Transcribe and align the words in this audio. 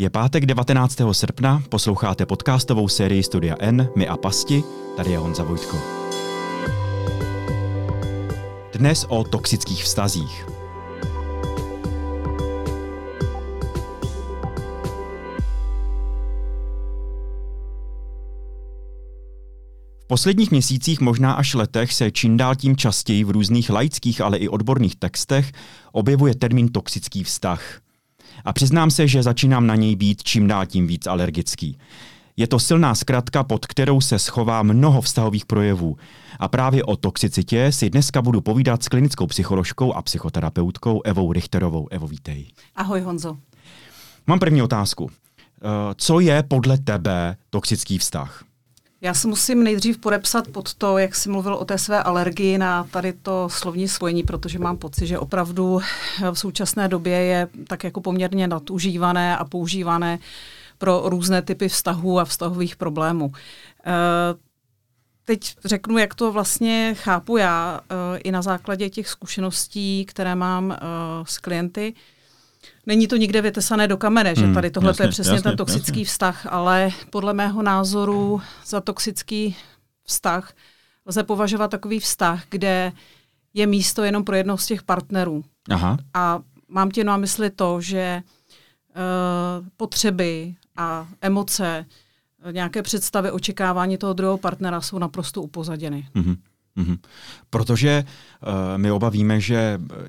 Je 0.00 0.10
pátek 0.10 0.46
19. 0.46 0.96
srpna, 1.12 1.62
posloucháte 1.68 2.26
podcastovou 2.26 2.88
sérii 2.88 3.22
Studia 3.22 3.56
N, 3.58 3.88
My 3.96 4.08
a 4.08 4.16
Pasti, 4.16 4.62
tady 4.96 5.10
je 5.10 5.18
Honza 5.18 5.44
Vojtko. 5.44 5.76
Dnes 8.72 9.06
o 9.08 9.24
toxických 9.24 9.84
vztazích. 9.84 10.46
V 19.98 20.06
posledních 20.06 20.50
měsících, 20.50 21.00
možná 21.00 21.32
až 21.32 21.54
letech, 21.54 21.92
se 21.92 22.10
čím 22.10 22.36
dál 22.36 22.54
tím 22.54 22.76
častěji 22.76 23.24
v 23.24 23.30
různých 23.30 23.70
laických, 23.70 24.20
ale 24.20 24.38
i 24.38 24.48
odborných 24.48 24.96
textech 24.96 25.52
objevuje 25.92 26.34
termín 26.34 26.68
toxický 26.68 27.24
vztah– 27.24 27.80
a 28.44 28.52
přiznám 28.52 28.90
se, 28.90 29.08
že 29.08 29.22
začínám 29.22 29.66
na 29.66 29.74
něj 29.74 29.96
být 29.96 30.22
čím 30.22 30.46
dál 30.46 30.66
tím 30.66 30.86
víc 30.86 31.06
alergický. 31.06 31.78
Je 32.36 32.46
to 32.46 32.58
silná 32.58 32.94
zkratka, 32.94 33.44
pod 33.44 33.66
kterou 33.66 34.00
se 34.00 34.18
schová 34.18 34.62
mnoho 34.62 35.00
vztahových 35.00 35.46
projevů. 35.46 35.96
A 36.38 36.48
právě 36.48 36.84
o 36.84 36.96
toxicitě 36.96 37.72
si 37.72 37.90
dneska 37.90 38.22
budu 38.22 38.40
povídat 38.40 38.82
s 38.82 38.88
klinickou 38.88 39.26
psycholožkou 39.26 39.92
a 39.92 40.02
psychoterapeutkou 40.02 41.02
Evou 41.02 41.32
Richterovou. 41.32 41.88
Evo, 41.90 42.06
vítej. 42.06 42.46
Ahoj 42.76 43.00
Honzo. 43.00 43.36
Mám 44.26 44.38
první 44.38 44.62
otázku. 44.62 45.10
Eh, 45.10 45.94
co 45.96 46.20
je 46.20 46.42
podle 46.42 46.78
tebe 46.78 47.36
toxický 47.50 47.98
vztah? 47.98 48.44
Já 49.02 49.14
se 49.14 49.28
musím 49.28 49.62
nejdřív 49.64 49.98
podepsat 49.98 50.48
pod 50.48 50.74
to, 50.74 50.98
jak 50.98 51.14
jsi 51.14 51.28
mluvil 51.28 51.54
o 51.54 51.64
té 51.64 51.78
své 51.78 52.02
alergii 52.02 52.58
na 52.58 52.84
tady 52.84 53.12
to 53.12 53.48
slovní 53.48 53.88
spojení, 53.88 54.22
protože 54.22 54.58
mám 54.58 54.76
pocit, 54.76 55.06
že 55.06 55.18
opravdu 55.18 55.80
v 56.32 56.38
současné 56.38 56.88
době 56.88 57.16
je 57.16 57.48
tak 57.66 57.84
jako 57.84 58.00
poměrně 58.00 58.48
nadužívané 58.48 59.36
a 59.36 59.44
používané 59.44 60.18
pro 60.78 61.02
různé 61.04 61.42
typy 61.42 61.68
vztahů 61.68 62.20
a 62.20 62.24
vztahových 62.24 62.76
problémů. 62.76 63.32
Eh, 63.86 63.92
teď 65.24 65.56
řeknu, 65.64 65.98
jak 65.98 66.14
to 66.14 66.32
vlastně 66.32 66.94
chápu 66.98 67.36
já 67.36 67.80
eh, 67.90 68.18
i 68.18 68.32
na 68.32 68.42
základě 68.42 68.90
těch 68.90 69.08
zkušeností, 69.08 70.04
které 70.04 70.34
mám 70.34 70.72
eh, 70.72 70.76
s 71.24 71.38
klienty. 71.38 71.94
Není 72.86 73.08
to 73.08 73.16
nikde 73.16 73.42
vytesané 73.42 73.88
do 73.88 73.96
kamene, 73.96 74.34
že 74.34 74.44
hmm, 74.44 74.54
tady 74.54 74.70
tohle 74.70 74.94
je 75.00 75.08
přesně 75.08 75.32
jasně, 75.32 75.42
ten 75.42 75.56
toxický 75.56 76.00
jasně. 76.00 76.04
vztah, 76.04 76.46
ale 76.50 76.90
podle 77.10 77.32
mého 77.32 77.62
názoru 77.62 78.40
za 78.66 78.80
toxický 78.80 79.56
vztah 80.04 80.52
lze 81.06 81.22
považovat 81.22 81.70
takový 81.70 82.00
vztah, 82.00 82.44
kde 82.50 82.92
je 83.54 83.66
místo 83.66 84.04
jenom 84.04 84.24
pro 84.24 84.36
jednoho 84.36 84.58
z 84.58 84.66
těch 84.66 84.82
partnerů. 84.82 85.44
Aha. 85.70 85.98
A 86.14 86.40
mám 86.68 86.90
tě 86.90 87.04
na 87.04 87.16
mysli 87.16 87.50
to, 87.50 87.80
že 87.80 88.22
uh, 88.22 89.66
potřeby 89.76 90.54
a 90.76 91.08
emoce, 91.20 91.86
nějaké 92.50 92.82
představy, 92.82 93.30
očekávání 93.30 93.98
toho 93.98 94.12
druhého 94.12 94.38
partnera 94.38 94.80
jsou 94.80 94.98
naprosto 94.98 95.42
upozaděny. 95.42 96.08
Mm-hmm. 96.14 96.36
Mm-hmm. 96.76 96.98
Protože 97.50 98.04
uh, 98.04 98.48
my 98.76 98.90
oba 98.90 99.08
víme, 99.08 99.40
že 99.40 99.80
eh, 99.90 100.04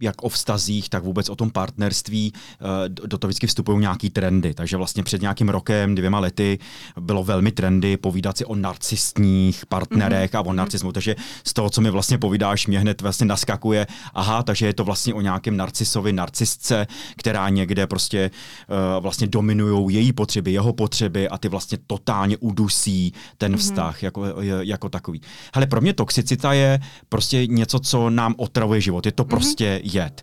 jak 0.00 0.22
o 0.22 0.28
vztazích, 0.28 0.88
tak 0.88 1.04
vůbec 1.04 1.28
o 1.28 1.36
tom 1.36 1.50
partnerství 1.50 2.32
uh, 2.32 2.68
do 2.88 3.18
toho 3.18 3.28
vždycky 3.28 3.46
vstupují 3.46 3.78
nějaký 3.78 4.10
trendy. 4.10 4.54
Takže 4.54 4.76
vlastně 4.76 5.02
před 5.02 5.20
nějakým 5.20 5.48
rokem, 5.48 5.94
dvěma 5.94 6.18
lety 6.18 6.58
bylo 7.00 7.24
velmi 7.24 7.52
trendy 7.52 7.96
povídat 7.96 8.38
si 8.38 8.44
o 8.44 8.54
narcistních 8.54 9.66
partnerech 9.66 10.30
mm-hmm. 10.30 10.38
a 10.38 10.46
o 10.46 10.52
narcismu. 10.52 10.92
Takže 10.92 11.16
z 11.44 11.52
toho, 11.52 11.70
co 11.70 11.80
mi 11.80 11.90
vlastně 11.90 12.18
povídáš, 12.18 12.66
mě 12.66 12.80
hned 12.80 13.02
vlastně 13.02 13.26
naskakuje, 13.26 13.86
aha, 14.14 14.42
takže 14.42 14.66
je 14.66 14.74
to 14.74 14.84
vlastně 14.84 15.14
o 15.14 15.20
nějakém 15.20 15.56
narcisovi, 15.56 16.12
narcisce, 16.12 16.86
která 17.16 17.48
někde 17.48 17.86
prostě 17.86 18.30
vlastně 19.00 19.26
dominují 19.26 19.94
její 19.94 20.12
potřeby, 20.12 20.52
jeho 20.52 20.72
potřeby 20.72 21.28
a 21.28 21.38
ty 21.38 21.48
vlastně 21.48 21.78
totálně 21.86 22.36
udusí 22.36 23.12
ten 23.38 23.54
mm-hmm. 23.54 23.58
vztah 23.58 24.02
jako, 24.02 24.24
jako 24.60 24.88
takový. 24.88 25.20
Hele, 25.54 25.66
pro 25.66 25.80
mě 25.80 25.92
toxicita 25.92 26.52
je 26.52 26.79
prostě 27.08 27.46
něco, 27.46 27.78
co 27.78 28.10
nám 28.10 28.34
otravuje 28.38 28.80
život. 28.80 29.06
Je 29.06 29.12
to 29.12 29.24
mm-hmm. 29.24 29.28
prostě 29.28 29.80
jed. 29.84 30.22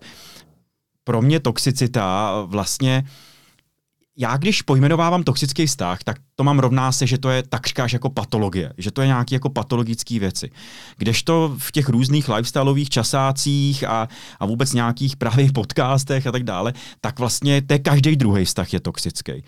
Pro 1.04 1.22
mě 1.22 1.40
toxicita 1.40 2.34
vlastně 2.46 3.04
já 4.20 4.38
když 4.38 4.62
pojmenovávám 4.62 5.24
toxický 5.24 5.66
vztah, 5.66 6.04
tak 6.04 6.18
to 6.36 6.44
mám 6.44 6.60
rovná 6.60 6.92
se, 6.92 7.08
že 7.08 7.18
to 7.18 7.30
je 7.30 7.44
takřka 7.44 7.84
až 7.84 7.94
jako 7.94 8.10
patologie, 8.10 8.74
že 8.78 8.92
to 8.92 9.02
je 9.02 9.08
nějaké 9.08 9.36
jako 9.36 9.50
patologické 9.50 10.20
věci. 10.20 10.52
Kdežto 10.98 11.56
v 11.58 11.72
těch 11.72 11.90
různých 11.90 12.30
lifestyleových 12.30 12.90
časácích 12.90 13.84
a, 13.84 14.08
a 14.40 14.46
vůbec 14.46 14.74
nějakých 14.74 15.16
právě 15.16 15.52
podcastech 15.52 16.28
a 16.28 16.32
tak 16.32 16.44
dále, 16.44 16.74
tak 17.02 17.20
vlastně 17.20 17.62
to 17.62 17.80
každý 17.82 18.16
druhý 18.16 18.46
vztah 18.46 18.74
je 18.74 18.80
toxický. 18.80 19.34
Uh, 19.34 19.42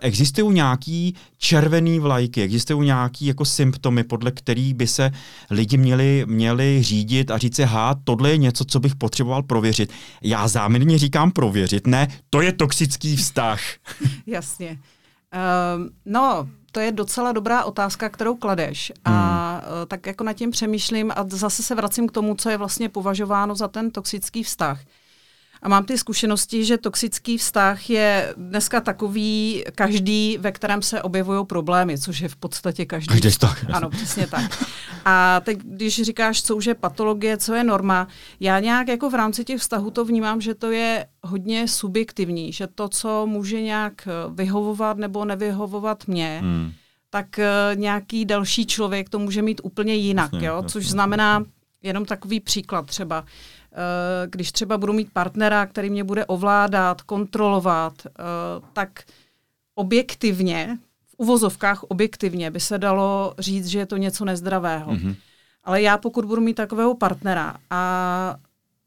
existují 0.00 0.54
nějaký 0.54 1.14
červený 1.44 2.00
vlajky, 2.00 2.42
existují 2.42 2.86
nějaký 2.86 3.26
jako 3.26 3.44
symptomy, 3.44 4.04
podle 4.04 4.30
kterých 4.30 4.74
by 4.74 4.86
se 4.86 5.10
lidi 5.50 5.76
měli, 5.76 6.24
měli 6.28 6.82
řídit 6.82 7.30
a 7.30 7.38
říct 7.38 7.56
si, 7.56 7.62
ha, 7.62 7.94
tohle 8.04 8.30
je 8.30 8.36
něco, 8.36 8.64
co 8.64 8.80
bych 8.80 8.94
potřeboval 8.94 9.42
prověřit. 9.42 9.92
Já 10.22 10.48
záměrně 10.48 10.98
říkám 10.98 11.30
prověřit, 11.30 11.86
ne, 11.86 12.08
to 12.30 12.40
je 12.40 12.52
toxický 12.52 13.16
vztah. 13.16 13.60
Jasně. 14.26 14.78
Uh, 15.34 15.86
no, 16.04 16.48
to 16.72 16.80
je 16.80 16.92
docela 16.92 17.32
dobrá 17.32 17.64
otázka, 17.64 18.08
kterou 18.08 18.36
kladeš. 18.36 18.92
A 19.04 19.10
hmm. 19.52 19.72
uh, 19.80 19.86
tak 19.88 20.06
jako 20.06 20.24
nad 20.24 20.32
tím 20.32 20.50
přemýšlím 20.50 21.12
a 21.16 21.24
zase 21.28 21.62
se 21.62 21.74
vracím 21.74 22.08
k 22.08 22.12
tomu, 22.12 22.34
co 22.34 22.50
je 22.50 22.56
vlastně 22.56 22.88
považováno 22.88 23.54
za 23.54 23.68
ten 23.68 23.90
toxický 23.90 24.42
vztah. 24.42 24.80
A 25.64 25.68
mám 25.68 25.84
ty 25.84 25.98
zkušenosti, 25.98 26.64
že 26.64 26.78
toxický 26.78 27.38
vztah 27.38 27.90
je 27.90 28.34
dneska 28.36 28.80
takový 28.80 29.64
každý, 29.74 30.38
ve 30.40 30.52
kterém 30.52 30.82
se 30.82 31.02
objevují 31.02 31.46
problémy, 31.46 31.98
což 31.98 32.20
je 32.20 32.28
v 32.28 32.36
podstatě 32.36 32.86
každý. 32.86 33.08
Každý 33.08 33.30
vztah. 33.30 33.64
Ano, 33.72 33.90
přesně 33.90 34.26
tak. 34.26 34.64
A 35.04 35.40
teď, 35.40 35.58
když 35.58 36.02
říkáš, 36.02 36.42
co 36.42 36.56
už 36.56 36.66
je 36.66 36.74
patologie, 36.74 37.36
co 37.36 37.54
je 37.54 37.64
norma, 37.64 38.08
já 38.40 38.60
nějak 38.60 38.88
jako 38.88 39.10
v 39.10 39.14
rámci 39.14 39.44
těch 39.44 39.60
vztahů 39.60 39.90
to 39.90 40.04
vnímám, 40.04 40.40
že 40.40 40.54
to 40.54 40.70
je 40.70 41.06
hodně 41.22 41.68
subjektivní, 41.68 42.52
že 42.52 42.66
to, 42.66 42.88
co 42.88 43.26
může 43.26 43.62
nějak 43.62 44.08
vyhovovat 44.34 44.96
nebo 44.96 45.24
nevyhovovat 45.24 46.08
mě, 46.08 46.38
hmm. 46.42 46.72
tak 47.10 47.26
uh, 47.38 47.80
nějaký 47.80 48.24
další 48.24 48.66
člověk 48.66 49.08
to 49.08 49.18
může 49.18 49.42
mít 49.42 49.60
úplně 49.64 49.94
jinak, 49.94 50.32
jasně, 50.32 50.48
jo? 50.48 50.62
což 50.66 50.84
jasně. 50.84 50.92
znamená, 50.92 51.44
jenom 51.82 52.04
takový 52.04 52.40
příklad 52.40 52.86
třeba, 52.86 53.24
Eh, 53.24 53.63
když 54.26 54.52
třeba 54.52 54.78
budu 54.78 54.92
mít 54.92 55.12
partnera, 55.12 55.66
který 55.66 55.90
mě 55.90 56.04
bude 56.04 56.24
ovládat, 56.24 57.02
kontrolovat, 57.02 58.06
eh, 58.06 58.12
tak 58.72 59.04
objektivně, 59.74 60.78
v 61.06 61.14
uvozovkách 61.16 61.82
objektivně 61.82 62.50
by 62.50 62.60
se 62.60 62.78
dalo 62.78 63.34
říct, 63.38 63.66
že 63.66 63.78
je 63.78 63.86
to 63.86 63.96
něco 63.96 64.24
nezdravého. 64.24 64.92
Mm-hmm. 64.92 65.16
Ale 65.64 65.82
já 65.82 65.98
pokud 65.98 66.24
budu 66.24 66.40
mít 66.40 66.54
takového 66.54 66.94
partnera 66.94 67.56
a 67.70 68.36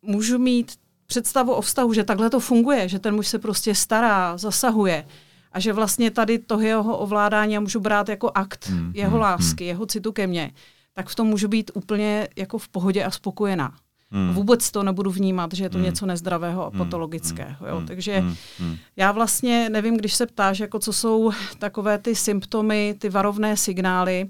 můžu 0.02 0.38
mít 0.38 0.72
představu 1.08 1.54
o 1.54 1.62
vztahu, 1.62 1.94
že 1.94 2.04
takhle 2.04 2.30
to 2.30 2.40
funguje, 2.40 2.90
že 2.90 3.00
ten 3.00 3.16
muž 3.16 3.28
se 3.28 3.40
prostě 3.40 3.76
stará, 3.76 4.38
zasahuje 4.38 5.08
a 5.52 5.60
že 5.60 5.74
vlastně 5.74 6.12
tady 6.12 6.40
toho 6.40 6.62
jeho 6.62 6.98
ovládání 6.98 7.54
já 7.54 7.60
můžu 7.60 7.80
brát 7.80 8.10
jako 8.10 8.32
akt 8.36 8.70
mm, 8.70 8.92
jeho 8.96 9.16
mm, 9.16 9.22
lásky, 9.22 9.64
mm. 9.64 9.68
jeho 9.68 9.86
citu 9.86 10.12
ke 10.12 10.28
mně, 10.28 10.52
tak 10.94 11.10
v 11.10 11.16
tom 11.16 11.28
můžu 11.28 11.48
být 11.48 11.72
úplně 11.74 12.28
jako 12.36 12.58
v 12.58 12.68
pohodě 12.68 13.04
a 13.04 13.12
spokojená. 13.12 13.74
Hmm. 14.12 14.34
Vůbec 14.34 14.72
to 14.72 14.84
nebudu 14.84 15.12
vnímat, 15.12 15.54
že 15.54 15.64
je 15.64 15.70
to 15.70 15.78
hmm. 15.78 15.86
něco 15.86 16.06
nezdravého 16.06 16.66
a 16.66 16.70
hmm. 16.70 16.78
patologického. 16.78 17.68
Jo? 17.68 17.78
Hmm. 17.78 17.88
Takže 17.88 18.20
hmm. 18.20 18.36
hmm. 18.60 18.78
já 18.96 19.12
vlastně 19.12 19.70
nevím, 19.70 19.98
když 19.98 20.14
se 20.14 20.26
ptáš, 20.26 20.60
jako 20.60 20.80
co 20.80 20.94
jsou 20.94 21.32
takové 21.60 21.98
ty 21.98 22.16
symptomy, 22.16 22.96
ty 23.00 23.10
varovné 23.10 23.58
signály, 23.58 24.28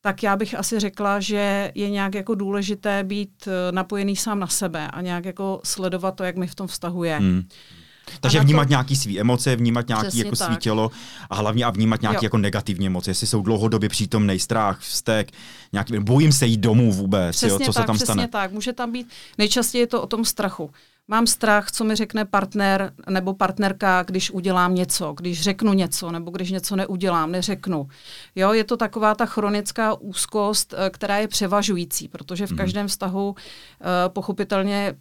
tak 0.00 0.22
já 0.22 0.36
bych 0.36 0.54
asi 0.54 0.80
řekla, 0.80 1.20
že 1.20 1.72
je 1.74 1.90
nějak 1.90 2.14
jako 2.14 2.34
důležité 2.34 3.04
být 3.04 3.48
eh, 3.48 3.72
napojený 3.72 4.16
sám 4.16 4.38
na 4.38 4.46
sebe 4.46 4.88
a 4.88 5.00
nějak 5.00 5.24
jako 5.24 5.60
sledovat 5.64 6.10
to, 6.14 6.24
jak 6.24 6.36
mi 6.36 6.46
v 6.46 6.54
tom 6.54 6.66
vztahu 6.66 7.04
je. 7.04 7.16
Hmm. 7.18 7.42
Takže 8.20 8.40
vnímat 8.40 8.64
to... 8.64 8.68
nějaké 8.68 8.96
své 8.96 9.18
emoce, 9.18 9.56
vnímat 9.56 9.88
nějaké 9.88 10.18
jako 10.18 10.36
svý 10.36 10.56
tělo 10.56 10.90
a 11.30 11.34
hlavně 11.34 11.64
a 11.64 11.70
vnímat 11.70 12.02
nějaké 12.02 12.26
jako 12.26 12.38
negativní 12.38 12.86
emoce, 12.86 13.10
jestli 13.10 13.26
jsou 13.26 13.42
dlouhodobě 13.42 13.88
přítomný 13.88 14.38
strach, 14.38 14.80
vztek, 14.80 15.30
nějaký, 15.72 15.98
bojím 15.98 16.32
se 16.32 16.46
jít 16.46 16.60
domů 16.60 16.92
vůbec, 16.92 17.36
přesně 17.36 17.52
jo, 17.52 17.58
co 17.58 17.72
tak, 17.72 17.82
se 17.82 17.86
tam 17.86 17.96
přesně 17.96 18.12
stane. 18.12 18.28
tak, 18.28 18.52
může 18.52 18.72
tam 18.72 18.92
být, 18.92 19.08
nejčastěji 19.38 19.82
je 19.82 19.86
to 19.86 20.02
o 20.02 20.06
tom 20.06 20.24
strachu. 20.24 20.70
Mám 21.10 21.26
strach, 21.26 21.72
co 21.72 21.84
mi 21.84 21.94
řekne 21.94 22.24
partner 22.24 22.92
nebo 23.10 23.34
partnerka, 23.34 24.02
když 24.02 24.30
udělám 24.30 24.74
něco, 24.74 25.12
když 25.12 25.42
řeknu 25.42 25.72
něco, 25.72 26.10
nebo 26.10 26.30
když 26.30 26.50
něco 26.50 26.76
neudělám, 26.76 27.32
neřeknu. 27.32 27.88
Jo, 28.36 28.52
je 28.52 28.64
to 28.64 28.76
taková 28.76 29.14
ta 29.14 29.26
chronická 29.26 29.94
úzkost, 29.94 30.74
eh, 30.76 30.90
která 30.90 31.16
je 31.16 31.28
převažující, 31.28 32.08
protože 32.08 32.46
v 32.46 32.50
mhm. 32.50 32.58
každém 32.58 32.88
vztahu 32.88 33.28
uh, 33.28 33.36
pochopitelně 34.08 34.94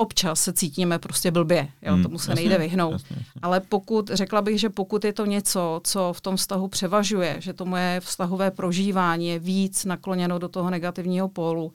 občas 0.00 0.40
se 0.40 0.52
cítíme 0.52 0.98
prostě 0.98 1.30
blbě, 1.30 1.68
jo, 1.82 1.94
hmm, 1.94 2.02
tomu 2.02 2.18
se 2.18 2.30
jasně, 2.30 2.42
nejde 2.42 2.58
vyhnout. 2.58 2.92
Jasně, 2.92 3.16
jasně. 3.18 3.40
Ale 3.42 3.60
pokud, 3.60 4.10
řekla 4.14 4.42
bych, 4.42 4.60
že 4.60 4.68
pokud 4.70 5.04
je 5.04 5.12
to 5.12 5.26
něco, 5.26 5.80
co 5.84 6.12
v 6.12 6.20
tom 6.20 6.36
vztahu 6.36 6.68
převažuje, 6.68 7.36
že 7.38 7.52
to 7.52 7.64
moje 7.64 8.00
vztahové 8.00 8.50
prožívání 8.50 9.28
je 9.28 9.38
víc 9.38 9.84
nakloněno 9.84 10.38
do 10.38 10.48
toho 10.48 10.70
negativního 10.70 11.28
pólu, 11.28 11.72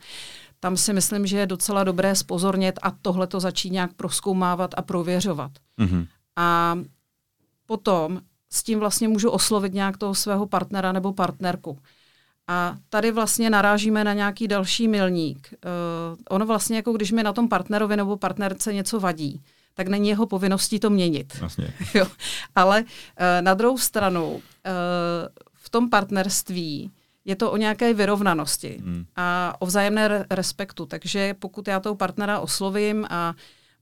tam 0.59 0.77
si 0.77 0.93
myslím, 0.93 1.27
že 1.27 1.37
je 1.37 1.47
docela 1.47 1.83
dobré 1.83 2.15
spozornět 2.15 2.79
a 2.81 2.91
tohle 2.91 3.27
to 3.27 3.39
začít 3.39 3.69
nějak 3.69 3.93
proskoumávat 3.93 4.71
a 4.77 4.81
prověřovat. 4.81 5.51
Mm-hmm. 5.79 6.07
A 6.35 6.77
potom 7.65 8.21
s 8.51 8.63
tím 8.63 8.79
vlastně 8.79 9.07
můžu 9.07 9.29
oslovit 9.29 9.73
nějak 9.73 9.97
toho 9.97 10.15
svého 10.15 10.45
partnera 10.45 10.91
nebo 10.91 11.13
partnerku. 11.13 11.77
A 12.47 12.77
tady 12.89 13.11
vlastně 13.11 13.49
narážíme 13.49 14.03
na 14.03 14.13
nějaký 14.13 14.47
další 14.47 14.87
milník. 14.87 15.53
Uh, 15.53 16.17
ono 16.29 16.45
vlastně, 16.45 16.75
jako 16.75 16.93
když 16.93 17.11
mi 17.11 17.23
na 17.23 17.33
tom 17.33 17.49
partnerovi 17.49 17.97
nebo 17.97 18.17
partnerce 18.17 18.73
něco 18.73 18.99
vadí, 18.99 19.41
tak 19.73 19.87
není 19.87 20.09
jeho 20.09 20.25
povinností 20.25 20.79
to 20.79 20.89
měnit. 20.89 21.39
Vlastně. 21.39 21.73
jo. 21.93 22.05
Ale 22.55 22.81
uh, 22.81 22.87
na 23.41 23.53
druhou 23.53 23.77
stranu, 23.77 24.33
uh, 24.33 24.41
v 25.53 25.69
tom 25.69 25.89
partnerství 25.89 26.91
je 27.25 27.35
to 27.35 27.51
o 27.51 27.57
nějaké 27.57 27.93
vyrovnanosti 27.93 28.77
hmm. 28.83 29.05
a 29.15 29.55
o 29.59 29.65
vzájemné 29.65 30.07
re- 30.07 30.25
respektu. 30.29 30.85
Takže 30.85 31.33
pokud 31.33 31.67
já 31.67 31.79
toho 31.79 31.95
partnera 31.95 32.39
oslovím 32.39 33.07
a 33.09 33.33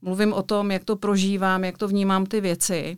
mluvím 0.02 0.32
o 0.32 0.42
tom, 0.42 0.70
jak 0.70 0.84
to 0.84 0.96
prožívám, 0.96 1.64
jak 1.64 1.78
to 1.78 1.88
vnímám 1.88 2.26
ty 2.26 2.40
věci, 2.40 2.96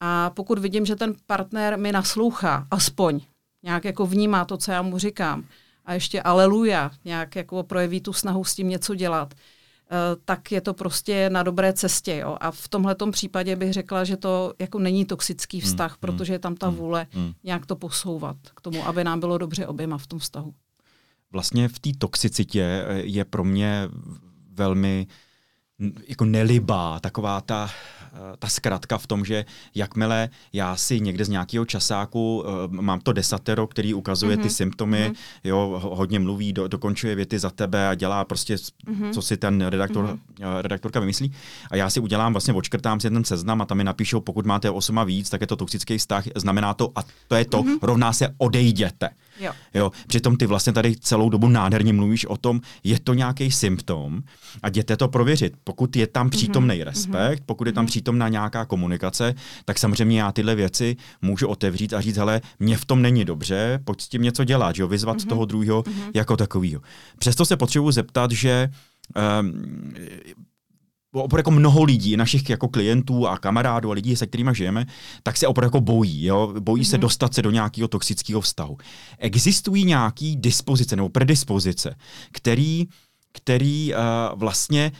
a 0.00 0.30
pokud 0.30 0.58
vidím, 0.58 0.86
že 0.86 0.96
ten 0.96 1.14
partner 1.26 1.78
mi 1.78 1.92
naslouchá, 1.92 2.66
aspoň 2.70 3.20
nějak 3.62 3.84
jako 3.84 4.06
vnímá 4.06 4.44
to, 4.44 4.56
co 4.56 4.72
já 4.72 4.82
mu 4.82 4.98
říkám, 4.98 5.44
a 5.84 5.94
ještě 5.94 6.22
aleluja, 6.22 6.90
nějak 7.04 7.36
jako 7.36 7.62
projeví 7.62 8.00
tu 8.00 8.12
snahu 8.12 8.44
s 8.44 8.54
tím 8.54 8.68
něco 8.68 8.94
dělat, 8.94 9.34
eh, 9.34 10.16
tak 10.24 10.52
je 10.52 10.60
to 10.60 10.74
prostě 10.74 11.30
na 11.30 11.42
dobré 11.42 11.72
cestě. 11.72 12.16
Jo? 12.16 12.36
A 12.40 12.50
v 12.50 12.68
tomhle 12.68 12.96
případě 13.10 13.56
bych 13.56 13.72
řekla, 13.72 14.04
že 14.04 14.16
to 14.16 14.54
jako 14.58 14.78
není 14.78 15.04
toxický 15.04 15.60
hmm, 15.60 15.66
vztah, 15.66 15.90
hmm, 15.90 15.98
protože 16.00 16.32
je 16.32 16.38
tam 16.38 16.56
ta 16.56 16.68
hmm, 16.68 16.76
vůle 16.76 17.06
hmm. 17.10 17.32
nějak 17.44 17.66
to 17.66 17.76
posouvat 17.76 18.36
k 18.54 18.60
tomu, 18.60 18.86
aby 18.86 19.04
nám 19.04 19.20
bylo 19.20 19.38
dobře 19.38 19.66
oběma 19.66 19.98
v 19.98 20.06
tom 20.06 20.18
vztahu. 20.18 20.54
Vlastně 21.32 21.68
v 21.68 21.78
té 21.78 21.90
toxicitě 21.98 22.84
eh, 22.86 22.98
je 22.98 23.24
pro 23.24 23.44
mě 23.44 23.88
velmi 24.52 25.06
jako 26.08 26.24
nelibá, 26.24 27.00
taková 27.00 27.40
ta 27.40 27.70
Eh, 28.12 28.36
ta 28.38 28.48
zkratka 28.48 28.98
v 28.98 29.06
tom, 29.06 29.24
že 29.24 29.44
jakmile 29.74 30.28
já 30.52 30.76
si 30.76 31.00
někde 31.00 31.24
z 31.24 31.28
nějakého 31.28 31.64
časáku 31.64 32.44
uh, 32.46 32.72
mám 32.72 33.00
to 33.00 33.12
desatero, 33.12 33.66
který 33.66 33.94
ukazuje 33.94 34.36
mm-hmm. 34.36 34.42
ty 34.42 34.50
symptomy, 34.50 35.10
mm-hmm. 35.10 35.14
jo, 35.44 35.80
hodně 35.84 36.18
mluví, 36.18 36.52
do, 36.52 36.68
dokončuje 36.68 37.14
věty 37.14 37.38
za 37.38 37.50
tebe 37.50 37.88
a 37.88 37.94
dělá 37.94 38.24
prostě, 38.24 38.54
mm-hmm. 38.54 39.12
co 39.12 39.22
si 39.22 39.36
ten 39.36 39.66
redaktor, 39.66 40.04
mm-hmm. 40.04 40.60
redaktorka 40.60 41.00
vymyslí. 41.00 41.32
A 41.70 41.76
já 41.76 41.90
si 41.90 42.00
udělám, 42.00 42.32
vlastně 42.32 42.54
očkrtám 42.54 43.00
si 43.00 43.10
ten 43.10 43.24
seznam 43.24 43.62
a 43.62 43.64
tam 43.64 43.78
mi 43.78 43.84
napíšou, 43.84 44.20
pokud 44.20 44.46
máte 44.46 44.70
8 44.70 44.98
a 44.98 45.04
víc, 45.04 45.30
tak 45.30 45.40
je 45.40 45.46
to 45.46 45.56
toxický 45.56 45.98
vztah, 45.98 46.24
znamená 46.34 46.74
to, 46.74 46.92
a 46.96 47.04
to 47.28 47.34
je 47.34 47.44
to, 47.44 47.62
mm-hmm. 47.62 47.78
rovná 47.82 48.12
se 48.12 48.34
odejděte. 48.38 49.10
Jo. 49.40 49.52
Jo, 49.74 49.92
přitom 50.06 50.36
ty 50.36 50.46
vlastně 50.46 50.72
tady 50.72 50.96
celou 50.96 51.28
dobu 51.28 51.48
nádherně 51.48 51.92
mluvíš 51.92 52.26
o 52.26 52.36
tom, 52.36 52.60
je 52.84 53.00
to 53.00 53.14
nějaký 53.14 53.50
symptom 53.50 54.22
a 54.62 54.68
jděte 54.68 54.96
to 54.96 55.08
prověřit. 55.08 55.52
Pokud 55.64 55.96
je 55.96 56.06
tam 56.06 56.30
přítomný 56.30 56.74
mm-hmm. 56.74 56.84
respekt, 56.84 57.42
pokud 57.46 57.66
je 57.66 57.72
tam 57.72 57.84
mm-hmm 57.84 57.90
přítomná 57.90 58.28
nějaká 58.28 58.64
komunikace, 58.64 59.34
tak 59.64 59.78
samozřejmě 59.78 60.20
já 60.20 60.32
tyhle 60.32 60.54
věci 60.54 60.96
můžu 61.22 61.48
otevřít 61.48 61.94
a 61.94 62.00
říct, 62.00 62.16
hele, 62.16 62.40
mě 62.58 62.76
v 62.76 62.84
tom 62.84 63.02
není 63.02 63.24
dobře, 63.24 63.80
pojď 63.84 64.00
s 64.00 64.08
tím 64.08 64.22
něco 64.22 64.44
dělat, 64.44 64.76
že 64.76 64.82
jo, 64.82 64.88
vyzvat 64.88 65.18
mm-hmm. 65.18 65.28
toho 65.28 65.44
druhého 65.44 65.82
mm-hmm. 65.82 66.10
jako 66.14 66.36
takového. 66.36 66.82
Přesto 67.18 67.46
se 67.46 67.56
potřebuji 67.56 67.90
zeptat, 67.90 68.30
že 68.30 68.68
um, 69.40 69.92
opravdu 71.12 71.38
jako 71.38 71.50
mnoho 71.50 71.82
lidí, 71.82 72.16
našich 72.16 72.50
jako 72.50 72.68
klientů 72.68 73.26
a 73.26 73.38
kamarádů 73.38 73.90
a 73.90 73.94
lidí, 73.94 74.16
se 74.16 74.26
kterými 74.26 74.50
žijeme, 74.54 74.86
tak 75.22 75.36
se 75.36 75.46
opravdu 75.46 75.66
jako 75.66 75.80
bojí. 75.80 76.24
Jo? 76.24 76.54
Bojí 76.60 76.82
mm-hmm. 76.82 76.90
se 76.90 76.96
mhm. 76.96 77.00
dostat 77.02 77.34
se 77.34 77.42
do 77.42 77.50
nějakého 77.50 77.88
toxického 77.88 78.40
vztahu. 78.40 78.76
Existují 79.18 79.84
nějaké 79.84 80.34
dispozice 80.36 80.96
nebo 80.96 81.08
predispozice, 81.08 81.94
který, 82.32 82.86
který 83.32 83.94
uh, 83.94 84.38
vlastně 84.38 84.92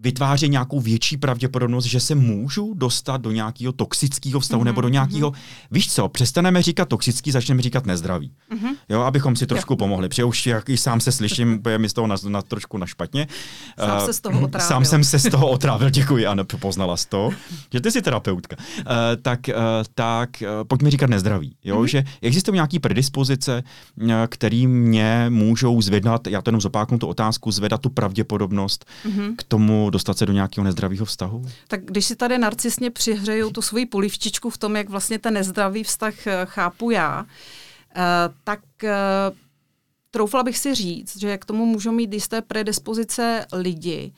vytváří 0.00 0.48
nějakou 0.48 0.80
větší 0.80 1.16
pravděpodobnost, 1.16 1.84
že 1.84 2.00
se 2.00 2.14
můžu 2.14 2.74
dostat 2.74 3.20
do 3.20 3.30
nějakého 3.30 3.72
toxického 3.72 4.40
vztahu 4.40 4.62
mm-hmm, 4.62 4.64
nebo 4.64 4.80
do 4.80 4.88
mhm, 4.88 4.92
nějakého, 4.92 5.30
mm-hmm. 5.30 5.66
víš 5.70 5.92
co, 5.92 6.08
přestaneme 6.08 6.62
říkat 6.62 6.88
toxický, 6.88 7.30
začneme 7.30 7.62
říkat 7.62 7.86
nezdravý. 7.86 8.32
Mm-hmm. 8.52 8.74
Jo, 8.88 9.00
abychom 9.00 9.36
si 9.36 9.46
trošku 9.46 9.72
jo. 9.72 9.76
pomohli. 9.76 10.08
Protože 10.08 10.24
už 10.24 10.46
jak 10.46 10.68
i 10.68 10.76
sám 10.76 11.00
se 11.00 11.12
slyším, 11.12 11.62
je 11.68 11.78
mi 11.78 11.88
z 11.88 11.92
toho 11.92 12.06
na, 12.06 12.16
na 12.28 12.42
trošku 12.42 12.78
na 12.78 12.86
špatně. 12.86 13.26
Sám 13.78 13.98
uh, 13.98 14.06
se 14.06 14.12
z 14.12 14.20
toho 14.20 14.40
otrávil. 14.40 14.68
Sám 14.68 14.84
jsem 14.84 15.04
se 15.04 15.18
z 15.18 15.30
toho 15.30 15.48
otrávil, 15.50 15.90
děkuji, 15.90 16.26
ano, 16.26 16.44
poznala 16.44 16.96
z 16.96 17.06
toho, 17.06 17.30
že 17.72 17.80
ty 17.80 17.90
jsi 17.90 18.02
terapeutka. 18.02 18.56
Uh, 18.78 18.84
tak 19.22 19.40
uh, 19.48 19.54
tak 19.94 20.30
uh, 20.42 20.48
pojďme 20.64 20.90
říkat 20.90 21.10
nezdravý. 21.10 21.56
Jo, 21.64 21.80
mm-hmm. 21.80 21.86
že 21.86 22.04
existují 22.22 22.54
nějaké 22.54 22.80
predispozice, 22.80 23.62
uh, 24.02 24.12
které 24.28 24.66
mě 24.66 25.26
můžou 25.28 25.82
zvedat, 25.82 26.26
já 26.26 26.42
to 26.42 26.48
jenom 26.48 26.60
zopáknu 26.60 26.98
tu 26.98 27.06
otázku, 27.06 27.50
zvedat 27.50 27.80
tu 27.80 27.90
pravděpodobnost 27.90 28.84
mm-hmm. 29.06 29.34
k 29.36 29.42
tomu 29.42 29.89
dostat 29.90 30.18
se 30.18 30.26
do 30.26 30.32
nějakého 30.32 30.64
nezdravého 30.64 31.04
vztahu? 31.04 31.44
Tak 31.68 31.84
když 31.84 32.06
si 32.06 32.16
tady 32.16 32.38
narcisně 32.38 32.90
přihřeju 32.90 33.50
tu 33.50 33.62
svoji 33.62 33.86
polivčičku 33.86 34.50
v 34.50 34.58
tom, 34.58 34.76
jak 34.76 34.88
vlastně 34.88 35.18
ten 35.18 35.34
nezdravý 35.34 35.84
vztah 35.84 36.26
eh, 36.26 36.40
chápu 36.44 36.90
já, 36.90 37.26
eh, 37.96 38.02
tak 38.44 38.60
eh, 38.84 38.94
troufla 40.10 40.42
bych 40.42 40.58
si 40.58 40.74
říct, 40.74 41.20
že 41.20 41.38
k 41.38 41.44
tomu 41.44 41.66
můžou 41.66 41.92
mít 41.92 42.12
jisté 42.12 42.42
predispozice 42.42 43.46
lidi, 43.52 44.12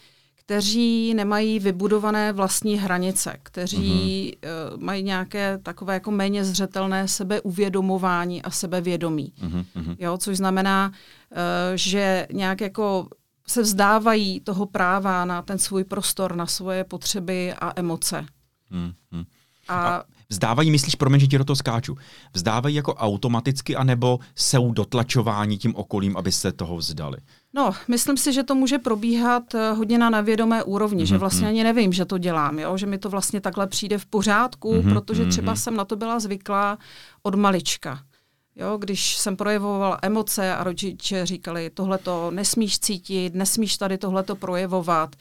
kteří 0.45 1.15
nemají 1.15 1.59
vybudované 1.59 2.33
vlastní 2.33 2.79
hranice, 2.79 3.37
kteří 3.43 4.37
mm-hmm. 4.43 4.75
uh, 4.75 4.83
mají 4.83 5.03
nějaké 5.03 5.59
takové 5.63 5.95
jako 5.95 6.11
méně 6.11 6.45
zřetelné 6.45 7.09
sebeuvědomování 7.09 8.43
a 8.43 8.51
sebevědomí. 8.51 9.33
Mm-hmm. 9.43 9.97
Jo, 9.99 10.19
což 10.19 10.37
znamená, 10.37 10.93
uh, 11.31 11.37
že 11.75 12.27
nějak 12.33 12.61
jako 12.61 13.09
se 13.47 13.63
vzdávají 13.63 14.41
toho 14.41 14.67
práva 14.67 15.25
na 15.25 15.43
ten 15.43 15.59
svůj 15.59 15.85
prostor, 15.85 16.37
na 16.37 16.47
svoje 16.47 16.85
potřeby 16.85 17.53
a 17.53 17.73
emoce. 17.77 18.27
Hmm, 18.71 18.93
hmm. 19.13 19.25
A, 19.69 19.89
a 19.89 20.03
vzdávají, 20.29 20.71
myslíš, 20.71 20.95
promiň, 20.95 21.21
že 21.21 21.27
ti 21.27 21.39
do 21.39 21.45
toho 21.45 21.57
skáču, 21.57 21.97
vzdávají 22.33 22.75
jako 22.75 22.95
automaticky, 22.95 23.77
anebo 23.77 24.19
jsou 24.35 24.73
dotlačováni 24.73 25.59
tím 25.59 25.77
okolím, 25.77 26.17
aby 26.17 26.33
se 26.33 26.53
toho 26.53 26.77
vzdali? 26.77 27.17
No, 27.55 27.73
myslím 27.89 28.17
si, 28.17 28.33
že 28.33 28.43
to 28.43 28.55
může 28.55 28.79
probíhat 28.79 29.55
eh, 29.55 29.73
hodně 29.73 29.99
na 29.99 30.11
nevědomé 30.11 30.63
úrovni, 30.63 31.05
mm-hmm. 31.05 31.07
že 31.07 31.15
mhm, 31.15 31.21
vlastně 31.21 31.41
mhm. 31.41 31.49
ani 31.49 31.65
nevím, 31.65 31.93
že 31.93 32.05
to 32.05 32.19
dělám, 32.19 32.59
jo? 32.59 32.77
že 32.77 32.87
mi 32.87 32.99
to 32.99 33.11
vlastně 33.11 33.41
takhle 33.41 33.67
přijde 33.67 33.99
v 33.99 34.07
pořádku, 34.07 34.75
mm-hmm. 34.75 34.93
protože 34.93 35.27
třeba 35.27 35.57
jsem 35.57 35.77
na 35.77 35.85
to 35.85 35.97
byla 35.97 36.21
zvyklá 36.21 36.79
od 37.23 37.35
malička. 37.35 38.01
Jo, 38.57 38.77
když 38.79 39.17
jsem 39.17 39.37
projevovala 39.37 39.99
emoce 40.03 40.55
a 40.55 40.65
rodiče 40.65 41.27
říkali, 41.27 41.71
tohle 41.71 41.99
to 41.99 42.31
nesmíš 42.31 42.79
cítit, 42.79 43.35
nesmíš 43.35 43.77
tady 43.77 43.99
tohle 43.99 44.23
to 44.23 44.37
projevovat, 44.37 45.17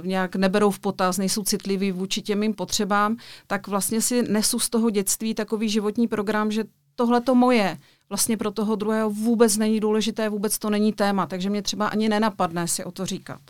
uh, 0.00 0.06
nějak 0.06 0.36
neberou 0.36 0.70
v 0.70 0.78
potaz, 0.78 1.18
nejsou 1.18 1.44
citliví 1.44 1.92
vůči 1.92 2.22
těm 2.22 2.38
mým 2.38 2.54
potřebám, 2.54 3.16
tak 3.46 3.68
vlastně 3.68 4.00
si 4.00 4.22
nesu 4.22 4.58
z 4.58 4.70
toho 4.70 4.90
dětství 4.90 5.34
takový 5.34 5.68
životní 5.68 6.08
program, 6.08 6.50
že 6.50 6.64
tohle 6.94 7.20
to 7.20 7.34
moje 7.34 7.78
vlastně 8.08 8.36
pro 8.36 8.50
toho 8.50 8.76
druhého 8.76 9.10
vůbec 9.10 9.56
není 9.56 9.80
důležité, 9.80 10.28
vůbec 10.28 10.58
to 10.58 10.70
není 10.70 10.92
téma, 10.92 11.26
takže 11.26 11.50
mě 11.50 11.62
třeba 11.62 11.88
ani 11.88 12.08
nenapadne 12.08 12.68
si 12.68 12.84
o 12.84 12.92
to 12.92 13.06
říkat. 13.06 13.40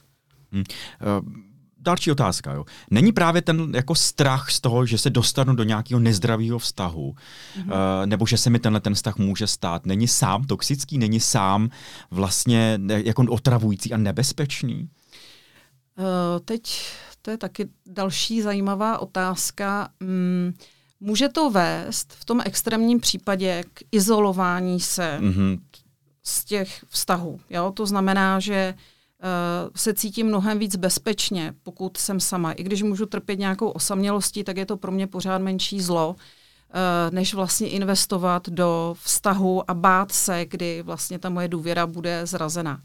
Hmm. 0.53 0.65
Uh 1.19 1.51
další 1.83 2.11
otázka. 2.11 2.53
Jo. 2.53 2.65
Není 2.91 3.12
právě 3.12 3.43
ten 3.43 3.73
jako 3.75 3.95
strach 3.95 4.51
z 4.51 4.61
toho, 4.61 4.87
že 4.87 4.99
se 4.99 5.11
dostanu 5.11 5.55
do 5.55 5.65
nějakého 5.65 6.01
nezdravého 6.01 6.59
vztahu, 6.59 7.15
mm-hmm. 7.15 7.65
uh, 7.65 8.07
nebo 8.07 8.27
že 8.27 8.37
se 8.37 8.51
mi 8.51 8.59
tenhle 8.59 8.81
ten 8.81 8.95
vztah 8.95 9.17
může 9.17 9.47
stát, 9.47 9.87
není 9.87 10.09
sám 10.09 10.45
toxický, 10.45 10.99
není 10.99 11.21
sám 11.21 11.71
vlastně 12.11 12.81
jako 12.87 13.25
otravující 13.29 13.93
a 13.93 13.97
nebezpečný? 13.97 14.89
Uh, 15.99 16.05
teď 16.45 16.85
to 17.23 17.31
je 17.31 17.39
taky 17.39 17.69
další 17.87 18.43
zajímavá 18.43 18.99
otázka. 18.99 19.89
Mm, 20.01 20.55
může 21.01 21.29
to 21.29 21.51
vést 21.51 22.12
v 22.12 22.25
tom 22.25 22.41
extrémním 22.45 23.01
případě 23.01 23.65
k 23.75 23.81
izolování 23.93 24.81
se 24.81 25.19
mm-hmm. 25.21 25.61
z 26.23 26.45
těch 26.45 26.85
vztahů. 26.89 27.41
Jo? 27.51 27.73
To 27.77 27.87
znamená, 27.87 28.41
že 28.41 28.75
Eh, 28.75 28.75
se 29.76 29.95
cítím 29.95 30.26
mnohem 30.26 30.59
víc 30.59 30.76
bezpečně, 30.76 31.55
pokud 31.62 31.97
jsem 31.97 32.21
sama. 32.21 32.52
I 32.52 32.62
když 32.62 32.83
můžu 32.83 33.07
trpět 33.07 33.38
nějakou 33.38 33.69
osamělostí, 33.69 34.45
tak 34.45 34.57
je 34.57 34.67
to 34.67 34.76
pro 34.76 34.93
mě 34.93 35.07
pořád 35.07 35.38
menší 35.38 35.81
zlo, 35.81 36.17
eh, 36.19 37.11
než 37.11 37.35
vlastně 37.35 37.69
investovat 37.69 38.49
do 38.49 38.95
vztahu 38.99 39.71
a 39.71 39.75
bát 39.75 40.12
se, 40.12 40.45
kdy 40.45 40.83
vlastně 40.83 41.19
ta 41.19 41.29
moje 41.31 41.49
důvěra 41.49 41.87
bude 41.87 42.26
zrazena. 42.26 42.83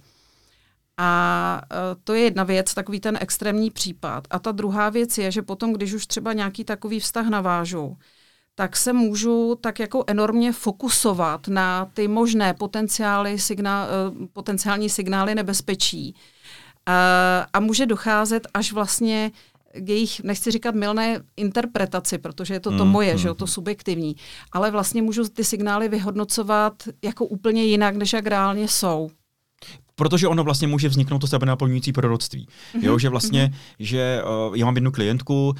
A 0.98 1.62
eh, 1.72 1.76
to 2.04 2.14
je 2.14 2.22
jedna 2.22 2.44
věc, 2.44 2.74
takový 2.74 3.00
ten 3.00 3.18
extrémní 3.22 3.72
případ. 3.72 4.28
A 4.30 4.40
ta 4.40 4.52
druhá 4.52 4.90
věc 4.90 5.18
je, 5.18 5.32
že 5.32 5.42
potom, 5.42 5.74
když 5.74 5.94
už 5.94 6.08
třeba 6.08 6.34
nějaký 6.34 6.64
takový 6.64 7.00
vztah 7.00 7.28
navážu, 7.28 7.98
tak 8.60 8.78
se 8.78 8.94
můžu 8.94 9.58
tak 9.62 9.80
jako 9.80 10.04
enormně 10.08 10.52
fokusovat 10.52 11.48
na 11.48 11.86
ty 11.94 12.08
možné 12.08 12.54
potenciály, 12.54 13.40
signál, 13.40 13.88
eh, 13.88 14.28
potenciální 14.34 14.90
signály 14.90 15.36
nebezpečí. 15.36 16.16
A, 16.86 17.46
a 17.54 17.60
může 17.60 17.86
docházet 17.86 18.48
až 18.54 18.72
vlastně 18.72 19.32
k 19.74 19.90
jejich, 19.90 20.24
nechci 20.24 20.52
říkat 20.52 20.76
milné 20.76 21.22
interpretaci, 21.36 22.18
protože 22.18 22.54
je 22.54 22.60
to 22.60 22.78
to 22.78 22.86
mm, 22.86 22.92
moje, 22.92 23.12
mm. 23.12 23.18
že 23.18 23.28
jo, 23.28 23.34
to 23.34 23.48
subjektivní, 23.48 24.16
ale 24.52 24.72
vlastně 24.72 25.02
můžu 25.02 25.28
ty 25.28 25.44
signály 25.44 25.90
vyhodnocovat 25.90 26.84
jako 27.04 27.26
úplně 27.26 27.66
jinak, 27.66 27.96
než 27.96 28.14
jak 28.14 28.28
reálně 28.28 28.68
jsou. 28.68 29.10
Protože 29.98 30.28
ono 30.28 30.44
vlastně 30.44 30.68
může 30.68 30.90
vzniknout 30.90 31.20
to 31.20 31.28
sebe 31.28 31.46
naplňující 31.46 31.92
proroctví. 31.92 32.48
Mm-hmm. 32.48 32.84
Jo, 32.84 33.00
že 33.00 33.10
vlastně, 33.10 33.46
mm-hmm. 33.46 33.76
že 33.80 34.22
uh, 34.48 34.56
já 34.58 34.66
mám 34.66 34.76
jednu 34.76 34.92
klientku, 34.92 35.50
uh, 35.50 35.56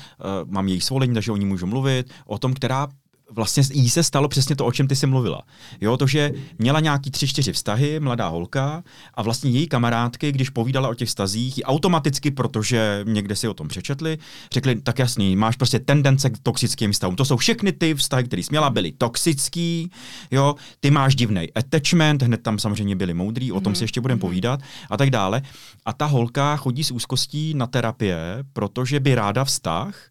mám 0.52 0.68
její 0.68 0.82
svolení, 0.82 1.14
takže 1.14 1.32
o 1.32 1.38
ní 1.38 1.46
můžu 1.46 1.66
mluvit, 1.66 2.14
o 2.26 2.38
tom, 2.38 2.54
která 2.54 2.88
vlastně 3.32 3.64
jí 3.74 3.90
se 3.90 4.04
stalo 4.04 4.28
přesně 4.28 4.56
to, 4.56 4.66
o 4.66 4.72
čem 4.72 4.88
ty 4.88 4.96
jsi 4.96 5.08
mluvila. 5.08 5.42
Jo, 5.82 5.98
to, 5.98 6.08
že 6.08 6.32
měla 6.60 6.80
nějaký 6.80 7.12
tři, 7.12 7.28
čtyři 7.28 7.54
vztahy, 7.54 8.00
mladá 8.00 8.28
holka, 8.28 8.84
a 9.14 9.22
vlastně 9.22 9.52
její 9.52 9.68
kamarádky, 9.68 10.32
když 10.32 10.50
povídala 10.50 10.90
o 10.90 10.94
těch 10.94 11.08
vztazích, 11.08 11.62
automaticky, 11.64 12.32
protože 12.32 13.04
někde 13.08 13.36
si 13.36 13.48
o 13.48 13.54
tom 13.54 13.68
přečetli, 13.68 14.18
řekli, 14.52 14.82
tak 14.82 15.00
jasný, 15.00 15.36
máš 15.36 15.56
prostě 15.56 15.80
tendence 15.80 16.30
k 16.30 16.38
toxickým 16.44 16.92
vztahům. 16.92 17.16
To 17.16 17.26
jsou 17.26 17.38
všechny 17.38 17.72
ty 17.72 17.96
vztahy, 17.96 18.24
které 18.24 18.44
jsi 18.44 18.48
měla, 18.52 18.70
byly 18.70 18.92
toxický, 18.92 19.92
jo, 20.32 20.56
ty 20.80 20.92
máš 20.92 21.16
divný 21.16 21.54
attachment, 21.54 22.24
hned 22.24 22.44
tam 22.44 22.60
samozřejmě 22.60 22.96
byli 22.96 23.14
moudrý, 23.14 23.52
o 23.52 23.62
tom 23.62 23.76
si 23.76 23.84
ještě 23.84 24.02
budeme 24.02 24.18
mm-hmm. 24.18 24.22
povídat 24.22 24.60
a 24.90 24.98
tak 24.98 25.10
dále. 25.10 25.42
A 25.86 25.94
ta 25.94 26.06
holka 26.06 26.56
chodí 26.56 26.84
s 26.84 26.92
úzkostí 26.92 27.54
na 27.54 27.68
terapie, 27.68 28.18
protože 28.54 29.00
by 29.00 29.16
ráda 29.16 29.44
vztah, 29.44 30.10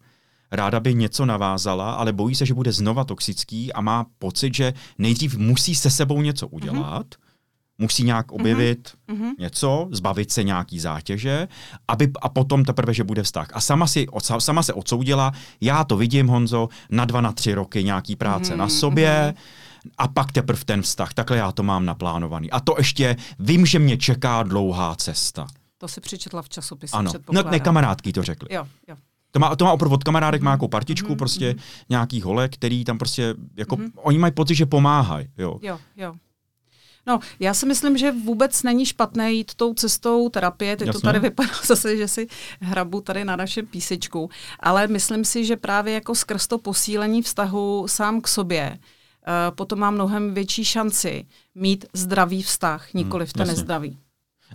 ráda 0.51 0.79
by 0.79 0.95
něco 0.95 1.25
navázala, 1.25 1.91
ale 1.93 2.13
bojí 2.13 2.35
se, 2.35 2.45
že 2.45 2.53
bude 2.53 2.71
znova 2.71 3.03
toxický 3.03 3.73
a 3.73 3.81
má 3.81 4.05
pocit, 4.19 4.53
že 4.53 4.73
nejdřív 4.97 5.37
musí 5.37 5.75
se 5.75 5.89
sebou 5.89 6.21
něco 6.21 6.47
udělat, 6.47 7.07
mm-hmm. 7.07 7.77
musí 7.77 8.03
nějak 8.03 8.31
objevit 8.31 8.91
mm-hmm. 9.09 9.31
něco, 9.39 9.89
zbavit 9.91 10.31
se 10.31 10.43
nějaký 10.43 10.79
zátěže, 10.79 11.47
aby, 11.87 12.11
a 12.21 12.29
potom 12.29 12.65
teprve, 12.65 12.93
že 12.93 13.03
bude 13.03 13.23
vztah. 13.23 13.47
A 13.53 13.61
sama, 13.61 13.87
si, 13.87 14.07
sama 14.39 14.63
se 14.63 14.73
odsoudila, 14.73 15.31
já 15.61 15.83
to 15.83 15.97
vidím, 15.97 16.27
Honzo, 16.27 16.69
na 16.89 17.05
dva, 17.05 17.21
na 17.21 17.31
tři 17.31 17.53
roky 17.53 17.83
nějaký 17.83 18.15
práce 18.15 18.53
mm-hmm. 18.53 18.57
na 18.57 18.69
sobě, 18.69 19.33
a 19.97 20.07
pak 20.07 20.31
teprve 20.31 20.65
ten 20.65 20.81
vztah. 20.81 21.13
Takhle 21.13 21.37
já 21.37 21.51
to 21.51 21.63
mám 21.63 21.85
naplánovaný. 21.85 22.51
A 22.51 22.59
to 22.59 22.75
ještě 22.77 23.15
vím, 23.39 23.65
že 23.65 23.79
mě 23.79 23.97
čeká 23.97 24.43
dlouhá 24.43 24.95
cesta. 24.95 25.47
To 25.77 25.87
si 25.87 26.01
přečetla 26.01 26.41
v 26.41 26.49
časopise, 26.49 26.97
Ano, 26.97 27.11
no, 27.31 27.43
ne, 27.43 27.59
kamarádky 27.59 28.13
to 28.13 28.23
řekly. 28.23 28.49
Jo, 28.51 28.67
jo. 28.87 28.95
To 29.37 29.41
má, 29.41 29.55
to 29.55 29.65
má 29.65 29.71
opravdu 29.71 29.93
od 29.93 30.03
kamarádek, 30.03 30.41
má 30.41 30.51
jako 30.51 30.67
partičku, 30.67 31.13
mm-hmm. 31.13 31.17
prostě 31.17 31.51
mm-hmm. 31.51 31.85
nějaký 31.89 32.21
holek, 32.21 32.53
který 32.53 32.83
tam 32.83 32.97
prostě, 32.97 33.35
jako, 33.57 33.75
mm-hmm. 33.75 33.91
oni 33.95 34.17
mají 34.17 34.33
pocit, 34.33 34.55
že 34.55 34.65
pomáhají. 34.65 35.27
Jo, 35.37 35.59
jo. 35.61 35.79
jo. 35.97 36.13
No, 37.07 37.19
já 37.39 37.53
si 37.53 37.65
myslím, 37.65 37.97
že 37.97 38.11
vůbec 38.11 38.63
není 38.63 38.85
špatné 38.85 39.31
jít 39.31 39.55
tou 39.55 39.73
cestou 39.73 40.29
terapie. 40.29 40.77
Teď 40.77 40.87
Jasně. 40.87 41.01
to 41.01 41.07
tady 41.07 41.19
vypadá 41.19 41.49
zase, 41.65 41.97
že 41.97 42.07
si 42.07 42.27
hrabu 42.61 43.01
tady 43.01 43.25
na 43.25 43.35
našem 43.35 43.65
písečku. 43.65 44.29
Ale 44.59 44.87
myslím 44.87 45.25
si, 45.25 45.45
že 45.45 45.55
právě 45.55 45.93
jako 45.93 46.15
skrz 46.15 46.47
to 46.47 46.57
posílení 46.57 47.21
vztahu 47.21 47.85
sám 47.87 48.21
k 48.21 48.27
sobě, 48.27 48.71
uh, 48.71 49.55
potom 49.55 49.79
má 49.79 49.91
mnohem 49.91 50.33
větší 50.33 50.65
šanci 50.65 51.25
mít 51.55 51.85
zdravý 51.93 52.43
vztah, 52.43 52.93
nikoli 52.93 53.25
v 53.25 53.33
ten 53.33 53.47
nezdravý 53.47 53.97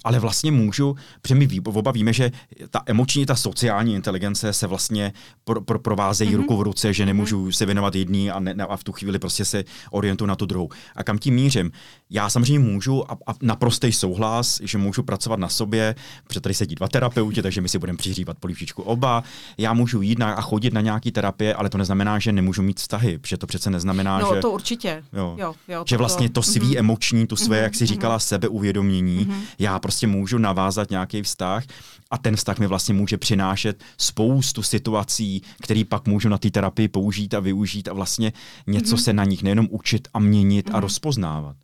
ale 0.04 0.18
vlastně 0.18 0.52
můžu, 0.52 0.96
protože 1.22 1.34
my 1.34 1.48
oba 1.64 1.90
víme, 1.90 2.12
že 2.12 2.30
ta 2.70 2.82
emoční, 2.86 3.26
ta 3.26 3.36
sociální 3.36 3.94
inteligence 3.94 4.52
se 4.52 4.66
vlastně 4.66 5.12
pro, 5.44 5.60
pro, 5.60 5.78
provázejí 5.78 6.30
mm-hmm. 6.30 6.36
ruku 6.36 6.56
v 6.56 6.62
ruce, 6.62 6.92
že 6.92 7.06
nemůžu 7.06 7.46
mm-hmm. 7.46 7.50
se 7.50 7.66
věnovat 7.66 7.94
jedný 7.94 8.30
a, 8.30 8.40
ne, 8.40 8.54
a 8.54 8.76
v 8.76 8.84
tu 8.84 8.92
chvíli 8.92 9.18
prostě 9.18 9.44
se 9.44 9.64
orientuju 9.90 10.28
na 10.28 10.36
tu 10.36 10.46
druhou. 10.46 10.68
A 10.96 11.04
kam 11.04 11.18
tím 11.18 11.34
mířím? 11.34 11.72
Já 12.10 12.30
samozřejmě 12.30 12.58
můžu 12.58 13.12
a, 13.12 13.18
a 13.26 13.34
naprostý 13.42 13.92
souhlas, 13.92 14.60
že 14.62 14.78
můžu 14.78 15.02
pracovat 15.02 15.38
na 15.38 15.48
sobě, 15.48 15.94
protože 16.26 16.40
tady 16.40 16.54
sedí 16.54 16.74
dva 16.74 16.88
terapeuti, 16.88 17.42
takže 17.42 17.60
my 17.60 17.68
si 17.68 17.78
budeme 17.78 17.98
přihřívat 17.98 18.38
polívčičku 18.38 18.82
oba. 18.82 19.22
Já 19.58 19.72
můžu 19.72 20.02
jít 20.02 20.18
na, 20.18 20.34
a 20.34 20.40
chodit 20.40 20.72
na 20.72 20.80
nějaký 20.80 21.12
terapie, 21.12 21.54
ale 21.54 21.70
to 21.70 21.78
neznamená, 21.78 22.18
že 22.18 22.32
nemůžu 22.32 22.62
mít 22.62 22.80
vztahy, 22.80 23.18
protože 23.18 23.36
to 23.36 23.46
přece 23.46 23.70
neznamená, 23.70 24.18
no, 24.18 24.34
že... 24.34 24.40
to 24.40 24.50
určitě. 24.50 25.02
Jo, 25.12 25.36
jo, 25.38 25.54
jo, 25.68 25.84
že 25.86 25.96
vlastně 25.96 26.28
to 26.30 26.42
svý 26.42 26.60
mm-hmm. 26.60 26.78
emoční, 26.78 27.26
to 27.26 27.36
své, 27.36 27.56
mm-hmm. 27.56 27.62
jak 27.62 27.74
si 27.74 27.86
říkala, 27.86 28.16
mm-hmm. 28.16 28.26
sebeuvědomění, 28.28 29.26
mm-hmm. 29.26 29.40
já 29.58 29.78
prostě 29.82 30.06
můžu 30.06 30.38
navázat 30.38 30.90
nějaký 30.90 31.22
vztah 31.22 31.64
a 32.10 32.18
ten 32.18 32.36
vztah 32.36 32.58
mi 32.58 32.66
vlastně 32.66 32.94
může 32.94 33.18
přinášet 33.18 33.84
spoustu 33.98 34.62
situací, 34.62 35.42
které 35.62 35.82
pak 35.88 36.06
můžu 36.06 36.28
na 36.28 36.38
té 36.38 36.50
terapii 36.50 36.88
použít 36.88 37.34
a 37.34 37.40
využít 37.40 37.88
a 37.88 37.92
vlastně 37.92 38.32
něco 38.66 38.96
mm-hmm. 38.96 39.02
se 39.02 39.12
na 39.12 39.24
nich 39.24 39.42
nejenom 39.42 39.68
učit 39.70 40.08
a 40.14 40.18
měnit 40.18 40.66
mm-hmm. 40.66 40.74
a 40.74 40.76
mhm. 40.76 40.82
rozpoznávat. 40.82 41.56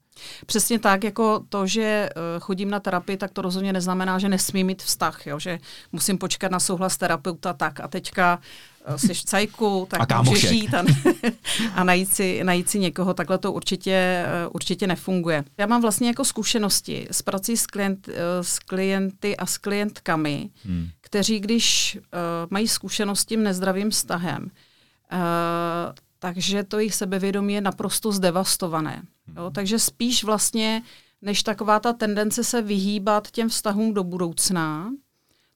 Přesně 0.47 0.79
tak, 0.79 1.05
jako 1.05 1.45
to, 1.49 1.67
že 1.67 1.83
eh, 1.83 2.11
chodím 2.41 2.71
na 2.71 2.81
terapii, 2.81 3.17
tak 3.17 3.31
to 3.31 3.43
rozhodně 3.43 3.73
neznamená, 3.73 4.19
že 4.19 4.29
nesmím 4.29 4.67
mít 4.67 4.83
vztah, 4.83 5.27
jo? 5.27 5.39
že 5.39 5.59
musím 5.93 6.19
počkat 6.19 6.53
na 6.53 6.61
souhlas 6.61 6.97
terapeuta 6.97 7.53
tak 7.53 7.81
a 7.81 7.89
teďka 7.89 8.39
eh, 8.87 8.99
jsi 8.99 9.15
v 9.15 9.25
cajku, 9.25 9.87
tak 9.91 10.13
a 10.13 10.23
můžeš 10.23 10.49
žít 10.49 10.75
a, 10.75 10.85
a 11.75 11.85
najít, 11.85 12.15
si, 12.15 12.45
najít 12.45 12.71
si 12.71 12.79
někoho. 12.79 13.15
Takhle 13.15 13.39
to 13.39 13.53
určitě, 13.53 13.93
eh, 13.93 14.49
určitě 14.53 14.87
nefunguje. 14.87 15.45
Já 15.59 15.67
mám 15.67 15.83
vlastně 15.83 16.09
jako 16.09 16.25
zkušenosti 16.25 17.09
s 17.11 17.23
prací 17.23 17.57
s, 17.57 17.67
klient, 17.67 18.09
s 18.43 18.59
klienty 18.59 19.37
a 19.37 19.47
s 19.47 19.59
klientkami, 19.59 20.51
hmm. 20.65 20.89
kteří, 21.01 21.41
když 21.41 21.99
uh, 21.99 22.21
mají 22.51 22.69
zkušenost 22.69 23.21
s 23.21 23.25
tím 23.25 23.43
nezdravým 23.43 23.91
vztahem, 23.91 24.43
uh, 25.13 25.19
takže 26.19 26.65
to 26.65 26.79
jejich 26.79 26.95
sebevědomí 26.95 27.55
je 27.55 27.61
naprosto 27.61 28.13
zdevastované. 28.13 29.03
Jo? 29.37 29.45
Mhm. 29.45 29.53
Takže 29.53 29.79
spíš 29.79 30.25
vlastně, 30.25 30.83
než 31.23 31.43
taková 31.43 31.81
ta 31.81 31.93
tendence 31.93 32.45
se 32.45 32.63
vyhýbat 32.63 33.31
těm 33.31 33.49
vztahům 33.49 33.95
do 33.95 34.05
budoucna, 34.05 34.91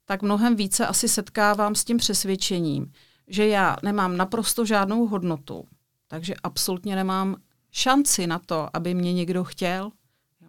tak 0.04 0.22
mnohem 0.22 0.56
více 0.56 0.86
asi 0.86 1.08
setkávám 1.08 1.74
s 1.74 1.84
tím 1.84 1.96
přesvědčením, 1.96 2.92
že 3.28 3.46
já 3.46 3.76
nemám 3.82 4.16
naprosto 4.16 4.64
žádnou 4.64 5.06
hodnotu, 5.06 5.64
takže 6.08 6.34
absolutně 6.42 6.96
nemám 6.96 7.36
šanci 7.70 8.26
na 8.26 8.38
to, 8.38 8.76
aby 8.76 8.94
mě 8.94 9.12
někdo 9.12 9.44
chtěl. 9.44 9.90
Jo. 10.40 10.48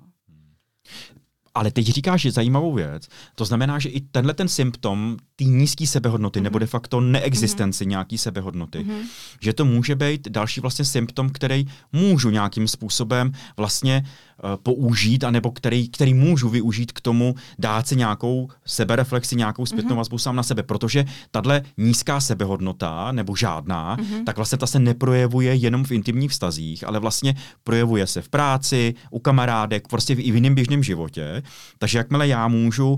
Ale 1.56 1.72
teď 1.72 1.88
říkáš 1.88 2.22
že 2.22 2.32
zajímavou 2.32 2.74
věc. 2.74 3.08
To 3.36 3.46
znamená, 3.46 3.80
že 3.80 3.90
i 3.90 4.02
tenhle 4.02 4.34
ten 4.34 4.48
symptom 4.48 5.18
té 5.36 5.44
nízké 5.44 5.88
sebehodnoty 5.88 6.40
mm-hmm. 6.40 6.44
nebo 6.44 6.60
de 6.60 6.66
facto 6.68 7.02
neexistenci 7.02 7.84
mm-hmm. 7.84 7.88
nějaký 7.88 8.18
sebehodnoty, 8.18 8.80
mm-hmm. 8.80 9.02
že 9.42 9.54
to 9.54 9.66
může 9.66 9.96
být 9.96 10.28
další 10.28 10.62
vlastně 10.62 10.86
symptom, 10.86 11.30
který 11.30 11.66
můžu 11.94 12.30
nějakým 12.30 12.68
způsobem 12.68 13.32
vlastně 13.58 14.06
uh, 14.44 14.50
použít, 14.64 15.24
anebo 15.24 15.52
který, 15.52 15.90
který 15.90 16.14
můžu 16.14 16.50
využít 16.50 16.92
k 16.92 17.02
tomu 17.02 17.36
dát 17.60 17.88
si 17.88 17.96
nějakou 17.96 18.50
sebereflexi, 18.66 19.36
nějakou 19.36 19.66
zpětnou 19.66 19.92
mm-hmm. 19.92 19.98
vazbu 19.98 20.18
sám 20.18 20.36
na 20.36 20.44
sebe, 20.44 20.64
protože 20.64 21.06
tahle 21.32 21.62
nízká 21.78 22.20
sebehodnota 22.20 23.12
nebo 23.12 23.36
žádná, 23.36 23.98
mm-hmm. 23.98 24.24
tak 24.24 24.36
vlastně 24.36 24.58
ta 24.58 24.68
se 24.68 24.80
neprojevuje 24.80 25.56
jenom 25.56 25.84
v 25.84 25.92
intimních 25.92 26.32
vztazích, 26.32 26.88
ale 26.88 27.00
vlastně 27.00 27.36
projevuje 27.64 28.08
se 28.08 28.22
v 28.22 28.30
práci, 28.30 28.94
u 29.12 29.20
kamarádek, 29.20 29.88
prostě 29.88 30.14
i 30.14 30.32
v 30.32 30.36
jiném 30.36 30.56
běžném 30.56 30.84
životě. 30.84 31.43
Takže 31.78 31.98
jakmile 31.98 32.28
já 32.28 32.48
můžu 32.48 32.98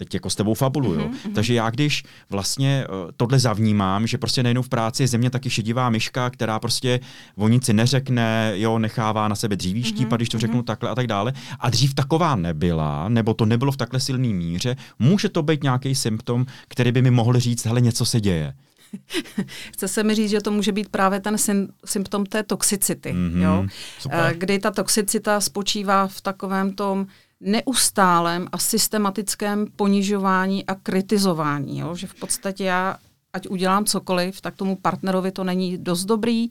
teď 0.00 0.14
jako 0.14 0.30
s 0.30 0.36
tebou 0.36 0.54
fabuluju. 0.54 1.00
Mm-hmm. 1.00 1.32
Takže 1.34 1.54
já 1.54 1.70
když 1.70 2.02
vlastně 2.30 2.86
uh, 2.88 3.10
tohle 3.16 3.38
zavnímám, 3.38 4.06
že 4.06 4.18
prostě 4.18 4.42
nejenom 4.42 4.62
v 4.64 4.68
práci 4.68 5.02
je 5.02 5.08
země 5.08 5.30
taky 5.30 5.50
šedivá 5.50 5.90
myška, 5.90 6.30
která 6.30 6.58
prostě 6.58 7.00
o 7.36 7.48
nic 7.48 7.64
si 7.64 7.72
neřekne, 7.72 8.52
jo, 8.54 8.78
nechává 8.78 9.28
na 9.28 9.34
sebe 9.36 9.56
dříví 9.56 9.82
štípa, 9.82 10.14
mm-hmm. 10.14 10.16
když 10.16 10.28
to 10.28 10.36
mm-hmm. 10.36 10.40
řeknu 10.40 10.62
takhle 10.62 10.90
a 10.90 10.94
tak 10.94 11.06
dále. 11.06 11.32
A 11.60 11.70
dřív 11.70 11.94
taková 11.94 12.36
nebyla, 12.36 13.08
nebo 13.08 13.34
to 13.34 13.46
nebylo 13.46 13.72
v 13.72 13.76
takhle 13.76 14.00
silný 14.00 14.34
míře, 14.34 14.76
může 14.98 15.28
to 15.28 15.42
být 15.42 15.62
nějaký 15.62 15.94
symptom, 15.94 16.46
který 16.68 16.92
by 16.92 17.02
mi 17.02 17.10
mohl 17.10 17.40
říct, 17.40 17.66
hele, 17.66 17.80
něco 17.80 18.06
se 18.06 18.20
děje. 18.20 18.54
Chce 19.72 19.88
se 19.88 20.02
mi 20.02 20.14
říct, 20.14 20.30
že 20.30 20.40
to 20.40 20.50
může 20.50 20.72
být 20.72 20.88
právě 20.88 21.20
ten 21.20 21.36
symptom 21.84 22.26
té 22.26 22.42
toxicity, 22.42 23.12
mm-hmm, 23.12 23.42
jo? 23.42 23.66
Super. 23.98 24.34
kdy 24.38 24.58
ta 24.58 24.70
toxicita 24.70 25.40
spočívá 25.40 26.06
v 26.06 26.20
takovém 26.20 26.72
tom 26.72 27.06
neustálém 27.40 28.48
a 28.52 28.58
systematickém 28.58 29.66
ponižování 29.76 30.66
a 30.66 30.74
kritizování. 30.74 31.78
Jo? 31.78 31.94
Že 31.94 32.06
v 32.06 32.14
podstatě 32.14 32.64
já, 32.64 32.96
ať 33.32 33.48
udělám 33.48 33.84
cokoliv, 33.84 34.40
tak 34.40 34.56
tomu 34.56 34.76
partnerovi 34.76 35.32
to 35.32 35.44
není 35.44 35.78
dost 35.78 36.04
dobrý, 36.04 36.48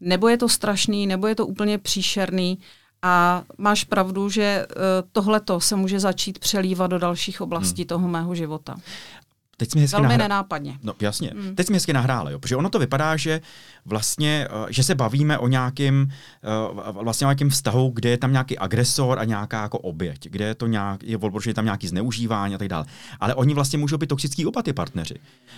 nebo 0.00 0.28
je 0.28 0.38
to 0.38 0.48
strašný, 0.48 1.06
nebo 1.06 1.26
je 1.26 1.34
to 1.34 1.46
úplně 1.46 1.78
příšerný. 1.78 2.58
A 3.02 3.42
máš 3.58 3.84
pravdu, 3.84 4.28
že 4.28 4.66
uh, 4.66 4.82
tohleto 5.12 5.60
se 5.60 5.76
může 5.76 6.00
začít 6.00 6.38
přelívat 6.38 6.90
do 6.90 6.98
dalších 6.98 7.40
oblastí 7.40 7.82
hmm. 7.82 7.88
toho 7.88 8.08
mého 8.08 8.34
života. 8.34 8.76
Teď 9.62 9.70
jsme 9.70 9.80
hezky 9.80 9.94
Velmi 9.94 10.08
nahrá... 10.08 10.24
nenápadně. 10.24 10.78
No 10.82 10.94
jasně. 11.00 11.32
Hmm. 11.36 11.54
Teď 11.54 11.66
jsme 11.66 11.76
hezky 11.76 11.92
nahráli, 11.92 12.32
jo, 12.32 12.38
protože 12.38 12.56
ono 12.56 12.70
to 12.70 12.78
vypadá, 12.78 13.16
že 13.16 13.40
vlastně, 13.84 14.48
uh, 14.62 14.66
že 14.70 14.82
se 14.82 14.94
bavíme 14.94 15.38
o 15.38 15.48
nějakém 15.48 16.08
uh, 16.92 17.02
vlastně 17.02 17.26
o 17.26 17.30
nějakém 17.30 17.50
vztahu, 17.50 17.90
kde 17.94 18.10
je 18.10 18.18
tam 18.18 18.32
nějaký 18.32 18.58
agresor 18.58 19.18
a 19.18 19.24
nějaká 19.24 19.62
jako 19.62 19.78
oběť, 19.78 20.28
kde 20.28 20.44
je 20.44 20.54
to 20.54 20.66
nějak, 20.66 21.02
je, 21.02 21.18
že 21.42 21.50
je 21.50 21.54
tam 21.54 21.64
nějaký 21.64 21.88
zneužívání 21.88 22.54
a 22.54 22.58
tak 22.58 22.68
dále. 22.68 22.84
Ale 23.20 23.34
oni 23.34 23.54
vlastně 23.54 23.78
můžou 23.78 23.98
být 23.98 24.06
toxický 24.06 24.46
oba 24.46 24.62
ty 24.62 24.72
partneři. 24.72 25.14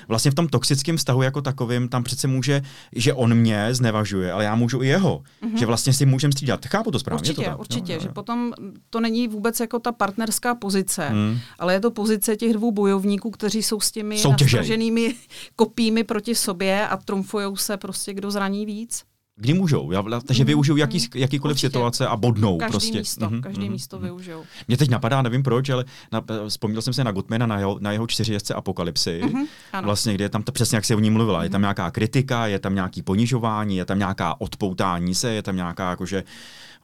Vlastně 0.08 0.30
v 0.30 0.34
tom 0.34 0.48
toxickém 0.48 0.96
vztahu 0.96 1.22
jako 1.22 1.42
takovým 1.42 1.88
tam 1.88 2.04
přece 2.04 2.28
může, 2.28 2.62
že 2.96 3.12
on 3.14 3.34
mě 3.34 3.74
znevažuje, 3.74 4.32
ale 4.32 4.44
já 4.44 4.54
můžu 4.54 4.82
i 4.82 4.86
jeho. 4.86 5.22
Mm-hmm. 5.42 5.58
Že 5.58 5.66
vlastně 5.66 5.92
si 5.92 6.06
můžeme 6.06 6.32
střídat. 6.32 6.66
Chápu 6.66 6.90
to 6.90 6.98
správně. 6.98 7.20
Určitě, 7.20 7.44
to 7.44 7.50
tak? 7.50 7.60
určitě. 7.60 7.92
No, 7.92 7.98
no, 7.98 8.02
že 8.02 8.08
potom 8.08 8.52
to 8.90 9.00
není 9.00 9.28
vůbec 9.28 9.60
jako 9.60 9.78
ta 9.78 9.92
partnerská 9.92 10.54
pozice, 10.54 11.10
mm. 11.10 11.38
ale 11.58 11.72
je 11.72 11.80
to 11.80 11.90
pozice 11.90 12.36
těch 12.36 12.52
dvou 12.52 12.72
bojovníků, 12.72 13.30
kteří 13.30 13.62
jsou 13.62 13.80
s 13.80 13.90
těmi 13.94 14.20
nastaženými 14.30 15.14
kopími 15.56 16.04
proti 16.04 16.34
sobě 16.34 16.88
a 16.88 16.96
trumfujou 16.96 17.56
se 17.56 17.76
prostě, 17.76 18.14
kdo 18.14 18.30
zraní 18.30 18.66
víc. 18.66 19.02
Kdy 19.36 19.54
můžou? 19.54 19.90
Já, 19.90 20.02
takže 20.26 20.42
mm, 20.42 20.46
využijou 20.46 20.76
jaký, 20.76 20.98
mm, 20.98 21.04
jakýkoliv 21.14 21.54
určitě. 21.54 21.68
situace 21.68 22.06
a 22.06 22.16
bodnou. 22.16 22.58
Každý 22.58 22.72
prostě. 22.72 22.98
místo, 22.98 23.30
mm, 23.30 23.40
každý 23.40 23.64
mm, 23.64 23.72
místo 23.72 23.96
mm. 23.96 24.02
využijou. 24.02 24.44
Mě 24.68 24.76
teď 24.76 24.90
napadá, 24.90 25.22
nevím 25.22 25.42
proč, 25.42 25.68
ale 25.68 25.84
na, 26.12 26.22
vzpomněl 26.48 26.82
jsem 26.82 26.92
se 26.92 27.04
na 27.04 27.12
Gottmana, 27.12 27.46
na 27.46 27.58
jeho, 27.58 27.78
na 27.80 27.92
jeho 27.92 28.06
čtyři 28.06 28.32
jezdce 28.32 28.54
apokalypsy, 28.54 29.20
mm, 29.24 29.44
vlastně, 29.82 30.14
kde 30.14 30.24
je 30.24 30.28
tam 30.28 30.42
to 30.42 30.52
přesně, 30.52 30.76
jak 30.76 30.84
se 30.84 30.94
o 30.94 31.00
ní 31.00 31.10
mluvila. 31.10 31.38
Mm. 31.38 31.44
Je 31.44 31.50
tam 31.50 31.60
nějaká 31.60 31.90
kritika, 31.90 32.46
je 32.46 32.58
tam 32.58 32.74
nějaký 32.74 33.02
ponižování, 33.02 33.76
je 33.76 33.84
tam 33.84 33.98
nějaká 33.98 34.40
odpoutání 34.40 35.14
se, 35.14 35.34
je 35.34 35.42
tam 35.42 35.56
nějaká 35.56 35.90
jakože 35.90 36.24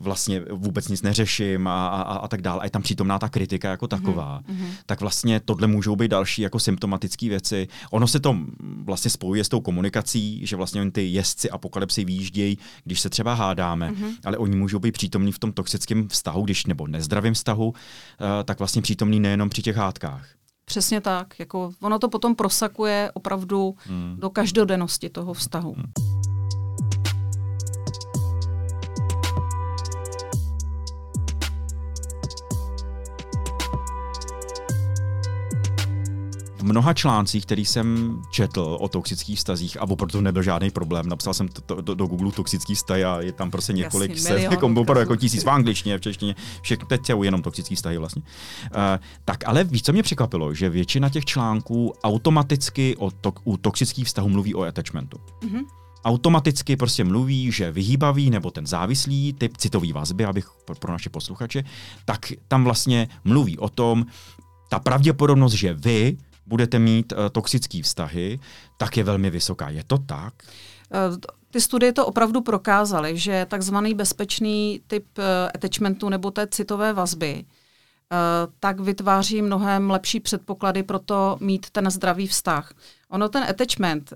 vlastně 0.00 0.42
vůbec 0.52 0.88
nic 0.88 1.02
neřeším 1.02 1.68
a, 1.68 1.88
a, 1.88 2.02
a 2.02 2.28
tak 2.28 2.42
dále. 2.42 2.60
A 2.60 2.64
je 2.64 2.70
tam 2.70 2.82
přítomná 2.82 3.18
ta 3.18 3.28
kritika 3.28 3.70
jako 3.70 3.88
taková. 3.88 4.40
Mm-hmm. 4.40 4.70
Tak 4.86 5.00
vlastně 5.00 5.40
tohle 5.40 5.66
můžou 5.66 5.96
být 5.96 6.10
další 6.10 6.42
jako 6.42 6.58
symptomatické 6.58 7.28
věci. 7.28 7.68
Ono 7.90 8.08
se 8.08 8.20
to 8.20 8.36
vlastně 8.84 9.10
spojuje 9.10 9.44
s 9.44 9.48
tou 9.48 9.60
komunikací, 9.60 10.46
že 10.46 10.56
vlastně 10.56 10.90
ty 10.90 11.06
jezdci 11.06 11.50
apokalypsy 11.50 12.04
výjíždějí, 12.04 12.58
když 12.84 13.00
se 13.00 13.10
třeba 13.10 13.34
hádáme, 13.34 13.90
mm-hmm. 13.90 14.14
ale 14.24 14.38
oni 14.38 14.56
můžou 14.56 14.78
být 14.78 14.92
přítomní 14.92 15.32
v 15.32 15.38
tom 15.38 15.52
toxickém 15.52 16.08
vztahu, 16.08 16.42
když 16.42 16.66
nebo 16.66 16.86
nezdravém 16.86 17.34
vztahu, 17.34 17.68
uh, 17.68 17.74
tak 18.44 18.58
vlastně 18.58 18.82
přítomní 18.82 19.20
nejenom 19.20 19.48
při 19.48 19.62
těch 19.62 19.76
hádkách. 19.76 20.28
Přesně 20.64 21.00
tak. 21.00 21.40
Jako 21.40 21.70
ono 21.80 21.98
to 21.98 22.08
potom 22.08 22.34
prosakuje 22.34 23.10
opravdu 23.14 23.74
hmm. 23.78 24.16
do 24.18 24.30
každodennosti 24.30 25.08
toho 25.08 25.34
vztahu. 25.34 25.74
Hmm. 25.74 26.29
V 36.60 36.62
mnoha 36.62 36.94
článcích, 36.94 37.46
který 37.46 37.64
jsem 37.64 38.18
četl 38.30 38.76
o 38.80 38.88
toxických 38.88 39.38
vztazích 39.38 39.80
a 39.80 39.82
opravdu 39.82 40.12
to 40.12 40.20
nebyl 40.20 40.42
žádný 40.42 40.70
problém. 40.70 41.08
Napsal 41.08 41.34
jsem 41.34 41.48
to, 41.48 41.60
to, 41.60 41.80
do, 41.80 41.94
do 41.94 42.06
Google 42.06 42.32
toxický 42.32 42.74
vztahy 42.74 43.04
a 43.04 43.20
je 43.20 43.32
tam 43.32 43.50
prostě 43.50 43.72
několik 43.72 44.10
Jasně, 44.10 44.28
set, 44.28 44.42
jako, 44.42 44.74
jako 44.98 45.16
tisíc 45.16 45.44
v 45.44 45.50
angličtině, 45.50 45.98
v 45.98 46.00
češtině, 46.00 46.34
všechno, 46.62 46.86
teď 46.86 47.06
jsou 47.06 47.22
jenom 47.22 47.42
toxický 47.42 47.74
vztahy 47.74 47.98
vlastně. 47.98 48.22
Uh, 48.22 48.80
tak 49.24 49.48
ale 49.48 49.64
víš, 49.64 49.82
co 49.82 49.92
mě 49.92 50.02
překvapilo, 50.02 50.54
že 50.54 50.70
většina 50.70 51.08
těch 51.08 51.24
článků 51.24 51.94
automaticky 52.04 52.96
o 52.96 53.10
to, 53.10 53.32
u 53.44 53.56
toxických 53.56 54.06
vztahů 54.06 54.28
mluví 54.28 54.54
o 54.54 54.62
attachmentu. 54.62 55.18
Mm-hmm 55.40 55.64
automaticky 56.04 56.76
prostě 56.76 57.04
mluví, 57.04 57.52
že 57.52 57.70
vyhýbavý 57.70 58.30
nebo 58.30 58.50
ten 58.50 58.66
závislý 58.66 59.32
typ 59.32 59.56
citový 59.56 59.92
vazby, 59.92 60.24
abych 60.24 60.48
pro 60.78 60.92
naše 60.92 61.10
posluchače, 61.10 61.64
tak 62.04 62.32
tam 62.48 62.64
vlastně 62.64 63.08
mluví 63.24 63.58
o 63.58 63.68
tom, 63.68 64.06
ta 64.68 64.78
pravděpodobnost, 64.78 65.52
že 65.52 65.74
vy 65.74 66.16
budete 66.46 66.78
mít 66.78 67.12
uh, 67.12 67.18
toxické 67.32 67.82
vztahy, 67.82 68.40
tak 68.76 68.96
je 68.96 69.04
velmi 69.04 69.30
vysoká. 69.30 69.68
Je 69.68 69.84
to 69.86 69.98
tak? 69.98 70.34
Uh, 71.10 71.16
ty 71.50 71.60
studie 71.60 71.92
to 71.92 72.06
opravdu 72.06 72.40
prokázaly, 72.40 73.18
že 73.18 73.46
takzvaný 73.50 73.94
bezpečný 73.94 74.80
typ 74.86 75.04
uh, 75.18 75.24
attachmentu 75.54 76.08
nebo 76.08 76.30
té 76.30 76.46
citové 76.46 76.92
vazby 76.92 77.44
tak 78.60 78.80
vytváří 78.80 79.42
mnohem 79.42 79.90
lepší 79.90 80.20
předpoklady 80.20 80.82
pro 80.82 80.98
to 80.98 81.36
mít 81.40 81.70
ten 81.70 81.90
zdravý 81.90 82.26
vztah. 82.26 82.74
Ono 83.10 83.28
ten 83.28 83.44
attachment 83.44 84.12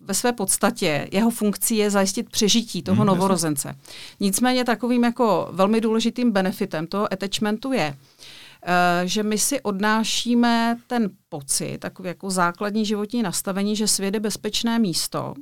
ve 0.00 0.14
své 0.14 0.32
podstatě, 0.32 1.08
jeho 1.12 1.30
funkcí 1.30 1.76
je 1.76 1.90
zajistit 1.90 2.30
přežití 2.30 2.82
toho 2.82 2.96
hmm, 2.96 3.06
novorozence. 3.06 3.76
Nicméně 4.20 4.64
takovým 4.64 5.04
jako 5.04 5.48
velmi 5.52 5.80
důležitým 5.80 6.32
benefitem 6.32 6.86
toho 6.86 7.12
attachmentu 7.12 7.72
je, 7.72 7.96
Eh, 8.17 8.17
že 9.04 9.22
my 9.22 9.38
si 9.38 9.60
odnášíme 9.60 10.78
ten 10.86 11.10
pocit, 11.28 11.78
takový 11.78 12.08
jako 12.08 12.30
základní 12.30 12.86
životní 12.86 13.22
nastavení, 13.22 13.76
že 13.76 13.88
svět 13.88 14.14
je 14.14 14.20
bezpečné 14.20 14.78
místo 14.78 15.34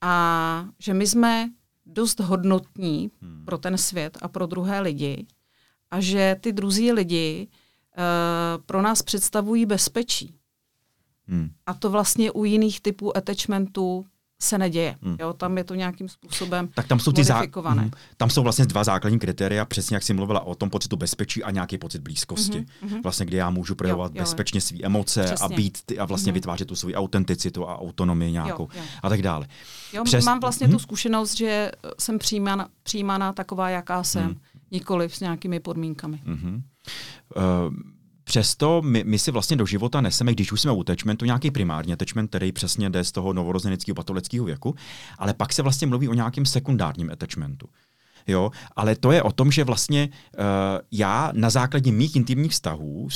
a 0.00 0.68
že 0.78 0.94
my 0.94 1.06
jsme 1.06 1.50
dost 1.86 2.20
hodnotní 2.20 3.10
hmm. 3.22 3.44
pro 3.44 3.58
ten 3.58 3.78
svět 3.78 4.18
a 4.22 4.28
pro 4.28 4.46
druhé 4.46 4.80
lidi 4.80 5.26
a 5.90 6.00
že 6.00 6.36
ty 6.40 6.52
druzí 6.52 6.92
lidi 6.92 7.48
uh, 7.48 8.62
pro 8.66 8.82
nás 8.82 9.02
představují 9.02 9.66
bezpečí. 9.66 10.34
Hmm. 11.26 11.50
A 11.66 11.74
to 11.74 11.90
vlastně 11.90 12.30
u 12.30 12.44
jiných 12.44 12.80
typů 12.80 13.16
attachmentů 13.16 14.06
se 14.40 14.58
neděje. 14.58 14.96
Hmm. 15.02 15.16
Jo, 15.20 15.32
tam 15.32 15.58
je 15.58 15.64
to 15.64 15.74
nějakým 15.74 16.08
způsobem 16.08 16.68
tak 16.74 16.86
tam 16.86 17.00
jsou 17.00 17.12
ty 17.12 17.22
zá- 17.22 17.70
hmm. 17.70 17.90
Tam 18.16 18.30
jsou 18.30 18.42
vlastně 18.42 18.66
dva 18.66 18.84
základní 18.84 19.18
kritéria, 19.18 19.64
přesně 19.64 19.96
jak 19.96 20.02
jsi 20.02 20.14
mluvila 20.14 20.40
o 20.40 20.54
tom 20.54 20.70
pocitu 20.70 20.96
bezpečí 20.96 21.44
a 21.44 21.50
nějaký 21.50 21.78
pocit 21.78 22.02
blízkosti. 22.02 22.66
Hmm. 22.80 23.02
Vlastně, 23.02 23.26
kdy 23.26 23.36
já 23.36 23.50
můžu 23.50 23.74
projevovat 23.74 24.12
jo, 24.14 24.18
jo, 24.18 24.22
bezpečně 24.22 24.60
své 24.60 24.78
emoce 24.82 25.22
Přesně. 25.22 25.46
a 25.46 25.48
být 25.48 25.92
a 25.98 26.04
vlastně 26.04 26.30
hmm. 26.30 26.34
vytvářet 26.34 26.68
tu 26.68 26.76
svou 26.76 26.92
autenticitu 26.92 27.68
a 27.68 27.78
autonomii 27.78 28.32
nějakou 28.32 28.62
jo, 28.62 28.80
jo. 28.80 28.82
a 29.02 29.08
tak 29.08 29.22
dále. 29.22 29.48
Jo, 29.92 30.04
Přes... 30.04 30.24
Mám 30.24 30.40
vlastně 30.40 30.66
hmm. 30.66 30.76
tu 30.76 30.78
zkušenost, 30.78 31.36
že 31.36 31.72
jsem 31.98 32.18
přijímána, 32.18 32.68
přijímána 32.82 33.32
taková, 33.32 33.68
jaká 33.68 34.02
jsem, 34.02 34.24
hmm. 34.24 34.40
nikoli 34.70 35.08
s 35.08 35.20
nějakými 35.20 35.60
podmínkami. 35.60 36.20
Hmm. 36.24 36.62
Uh, 37.36 37.42
Přesto 38.28 38.82
my, 38.82 39.04
my 39.04 39.18
si 39.18 39.30
vlastně 39.30 39.56
do 39.56 39.66
života 39.66 40.00
neseme, 40.00 40.32
když 40.32 40.52
už 40.52 40.60
jsme 40.60 40.72
u 40.72 40.80
attachmentu, 40.80 41.24
nějaký 41.24 41.50
primární 41.50 41.92
attachment, 41.92 42.28
který 42.28 42.52
přesně 42.52 42.90
jde 42.90 43.04
z 43.04 43.12
toho 43.12 43.32
novorozenického 43.32 43.94
patologického 43.94 44.44
věku, 44.44 44.74
ale 45.18 45.34
pak 45.34 45.52
se 45.52 45.62
vlastně 45.62 45.86
mluví 45.86 46.08
o 46.08 46.14
nějakém 46.14 46.46
sekundárním 46.46 47.10
attachmentu. 47.10 47.68
Jo, 48.26 48.50
ale 48.76 48.96
to 48.96 49.12
je 49.12 49.22
o 49.22 49.32
tom, 49.32 49.52
že 49.52 49.64
vlastně 49.64 50.08
uh, 50.08 50.44
já 50.92 51.32
na 51.34 51.50
základě 51.50 51.92
mých 51.92 52.16
intimních 52.16 52.52
vztahů, 52.52 53.08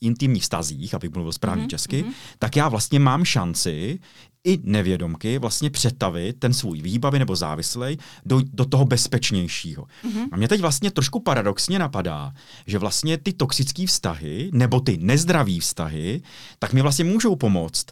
intimních 0.00 0.42
vztazích, 0.42 0.94
abych 0.94 1.10
mluvil 1.10 1.32
správně 1.32 1.64
mm-hmm. 1.64 1.68
česky, 1.68 2.02
mm-hmm. 2.02 2.12
tak 2.38 2.56
já 2.56 2.68
vlastně 2.68 2.98
mám 2.98 3.24
šanci 3.24 3.98
i 4.44 4.58
nevědomky 4.62 5.38
vlastně 5.38 5.70
přetavit 5.70 6.38
ten 6.38 6.54
svůj 6.54 6.82
výbavy 6.82 7.18
nebo 7.18 7.36
závislej 7.36 7.96
do, 8.26 8.40
do 8.52 8.64
toho 8.64 8.84
bezpečnějšího. 8.84 9.84
Mm-hmm. 9.84 10.28
A 10.32 10.36
mě 10.36 10.48
teď 10.48 10.60
vlastně 10.60 10.90
trošku 10.90 11.20
paradoxně 11.20 11.78
napadá, 11.78 12.32
že 12.66 12.78
vlastně 12.78 13.18
ty 13.18 13.32
toxické 13.32 13.86
vztahy 13.86 14.50
nebo 14.52 14.80
ty 14.80 14.98
nezdraví 15.00 15.60
vztahy, 15.60 16.22
tak 16.58 16.72
mi 16.72 16.82
vlastně 16.82 17.04
můžou 17.04 17.36
pomoct 17.36 17.86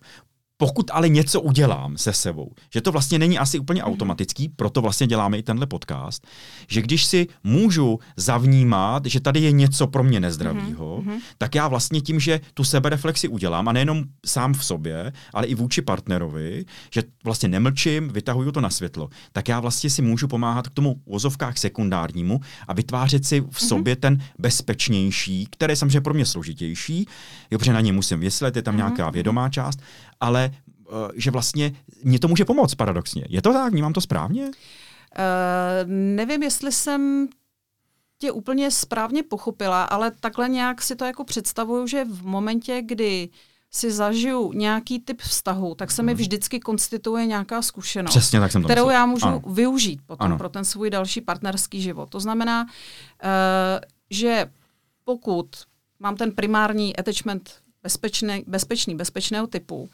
pokud 0.61 0.91
ale 0.93 1.09
něco 1.09 1.41
udělám 1.41 1.97
se 1.97 2.13
sebou, 2.13 2.53
že 2.73 2.81
to 2.81 2.93
vlastně 2.93 3.19
není 3.19 3.39
asi 3.39 3.59
úplně 3.59 3.83
mhm. 3.83 3.93
automatický, 3.93 4.49
proto 4.49 4.81
vlastně 4.83 5.07
děláme 5.07 5.39
i 5.39 5.43
tenhle 5.43 5.67
podcast, 5.67 6.27
že 6.69 6.83
když 6.83 7.05
si 7.05 7.27
můžu 7.45 7.99
zavnímat, 8.17 9.07
že 9.07 9.21
tady 9.21 9.41
je 9.41 9.53
něco 9.53 9.87
pro 9.87 10.05
mě 10.05 10.21
nezdravého, 10.21 11.03
mm-hmm. 11.03 11.21
tak 11.39 11.55
já 11.55 11.69
vlastně 11.69 12.01
tím, 12.01 12.21
že 12.21 12.41
tu 12.55 12.65
sebereflexi 12.65 13.29
udělám 13.29 13.69
a 13.69 13.73
nejenom 13.73 14.05
sám 14.27 14.55
v 14.55 14.65
sobě, 14.65 15.13
ale 15.35 15.47
i 15.47 15.55
vůči 15.55 15.83
partnerovi, 15.83 16.65
že 16.93 17.03
vlastně 17.25 17.49
nemlčím, 17.49 18.09
vytahuju 18.09 18.53
to 18.53 18.61
na 18.61 18.71
světlo, 18.71 19.09
tak 19.33 19.49
já 19.49 19.61
vlastně 19.61 19.91
si 19.91 20.03
můžu 20.03 20.29
pomáhat 20.29 20.69
k 20.69 20.75
tomu 20.75 21.01
ozovkách 21.07 21.59
sekundárnímu 21.59 22.41
a 22.69 22.73
vytvářet 22.73 23.25
si 23.25 23.41
v 23.41 23.45
mm-hmm. 23.45 23.67
sobě 23.67 23.97
ten 23.97 24.23
bezpečnější, 24.39 25.47
který 25.51 25.73
je 25.73 25.77
samozřejmě 25.77 26.01
pro 26.01 26.15
mě 26.15 26.27
složitější, 26.27 27.07
jo, 27.51 27.59
protože 27.59 27.73
na 27.73 27.81
něj 27.81 27.93
musím 27.93 28.21
vyslet, 28.21 28.57
je 28.57 28.63
tam 28.63 28.75
mm-hmm. 28.75 28.77
nějaká 28.77 29.11
vědomá 29.11 29.49
část, 29.49 29.81
ale 30.21 30.51
uh, 30.91 30.95
že 31.15 31.31
vlastně 31.31 31.73
mě 32.05 32.19
to 32.19 32.29
může 32.29 32.45
pomoct 32.45 32.75
paradoxně. 32.75 33.25
Je 33.29 33.43
to 33.43 33.53
tak? 33.53 33.73
Vnímám 33.73 33.93
to 33.93 34.01
správně? 34.01 34.45
Uh, 34.47 34.53
nevím, 35.87 36.43
jestli 36.43 36.73
jsem 36.73 37.29
tě 38.19 38.33
úplně 38.33 38.71
správně 38.71 39.23
pochopila, 39.23 39.85
ale 39.85 40.11
takhle 40.21 40.49
nějak 40.49 40.83
si 40.83 40.97
to 40.97 41.05
jako 41.05 41.25
představuju, 41.25 41.87
že 41.87 42.05
v 42.05 42.27
momentě, 42.27 42.83
kdy 42.87 43.29
si 43.71 43.93
zažiju 43.93 44.53
nějaký 44.53 45.01
typ 45.01 45.21
vztahu, 45.21 45.75
tak 45.75 45.91
se 45.91 46.03
mi 46.03 46.13
hmm. 46.13 46.21
vždycky 46.21 46.61
konstituje 46.61 47.27
nějaká 47.27 47.63
zkušenost, 47.63 48.11
Přesně, 48.11 48.41
tak 48.41 48.53
jsem 48.53 48.63
to 48.63 48.69
kterou 48.69 48.83
myslel. 48.83 48.95
já 49.01 49.07
můžu 49.07 49.27
ano. 49.27 49.43
využít 49.47 50.01
potom 50.07 50.27
ano. 50.27 50.39
pro 50.39 50.49
ten 50.49 50.65
svůj 50.65 50.91
další 50.91 51.21
partnerský 51.21 51.83
život. 51.83 52.09
To 52.09 52.21
znamená, 52.21 52.65
uh, 52.65 52.71
že 54.11 54.51
pokud 55.05 55.47
mám 56.01 56.17
ten 56.17 56.33
primární 56.33 56.97
attachment 56.97 57.51
bezpečný, 57.89 58.45
bezpečný, 58.47 58.95
bezpečného 58.95 59.47
typu. 59.47 59.89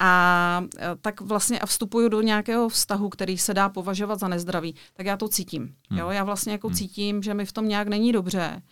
A 0.00 0.64
e, 0.78 0.96
tak 1.00 1.20
vlastně 1.20 1.60
a 1.60 1.66
vstupuju 1.66 2.08
do 2.08 2.20
nějakého 2.20 2.68
vztahu, 2.68 3.08
který 3.08 3.38
se 3.38 3.54
dá 3.54 3.68
považovat 3.68 4.20
za 4.20 4.28
nezdravý, 4.28 4.74
tak 4.94 5.06
já 5.06 5.16
to 5.16 5.28
cítím. 5.28 5.74
Hmm. 5.90 5.98
Jo? 5.98 6.10
Já 6.10 6.24
vlastně 6.24 6.52
jako 6.52 6.68
hmm. 6.68 6.76
cítím, 6.76 7.22
že 7.22 7.34
mi 7.34 7.44
v 7.46 7.52
tom 7.52 7.68
nějak 7.68 7.88
není 7.88 8.12
dobře, 8.12 8.62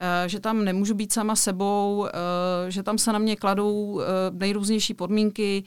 e, 0.00 0.28
že 0.28 0.40
tam 0.40 0.64
nemůžu 0.64 0.94
být 0.94 1.12
sama 1.12 1.36
sebou, 1.36 2.06
e, 2.06 2.70
že 2.70 2.82
tam 2.82 2.98
se 2.98 3.12
na 3.12 3.18
mě 3.18 3.36
kladou 3.36 4.00
nejrůznější 4.30 4.94
podmínky, 4.94 5.64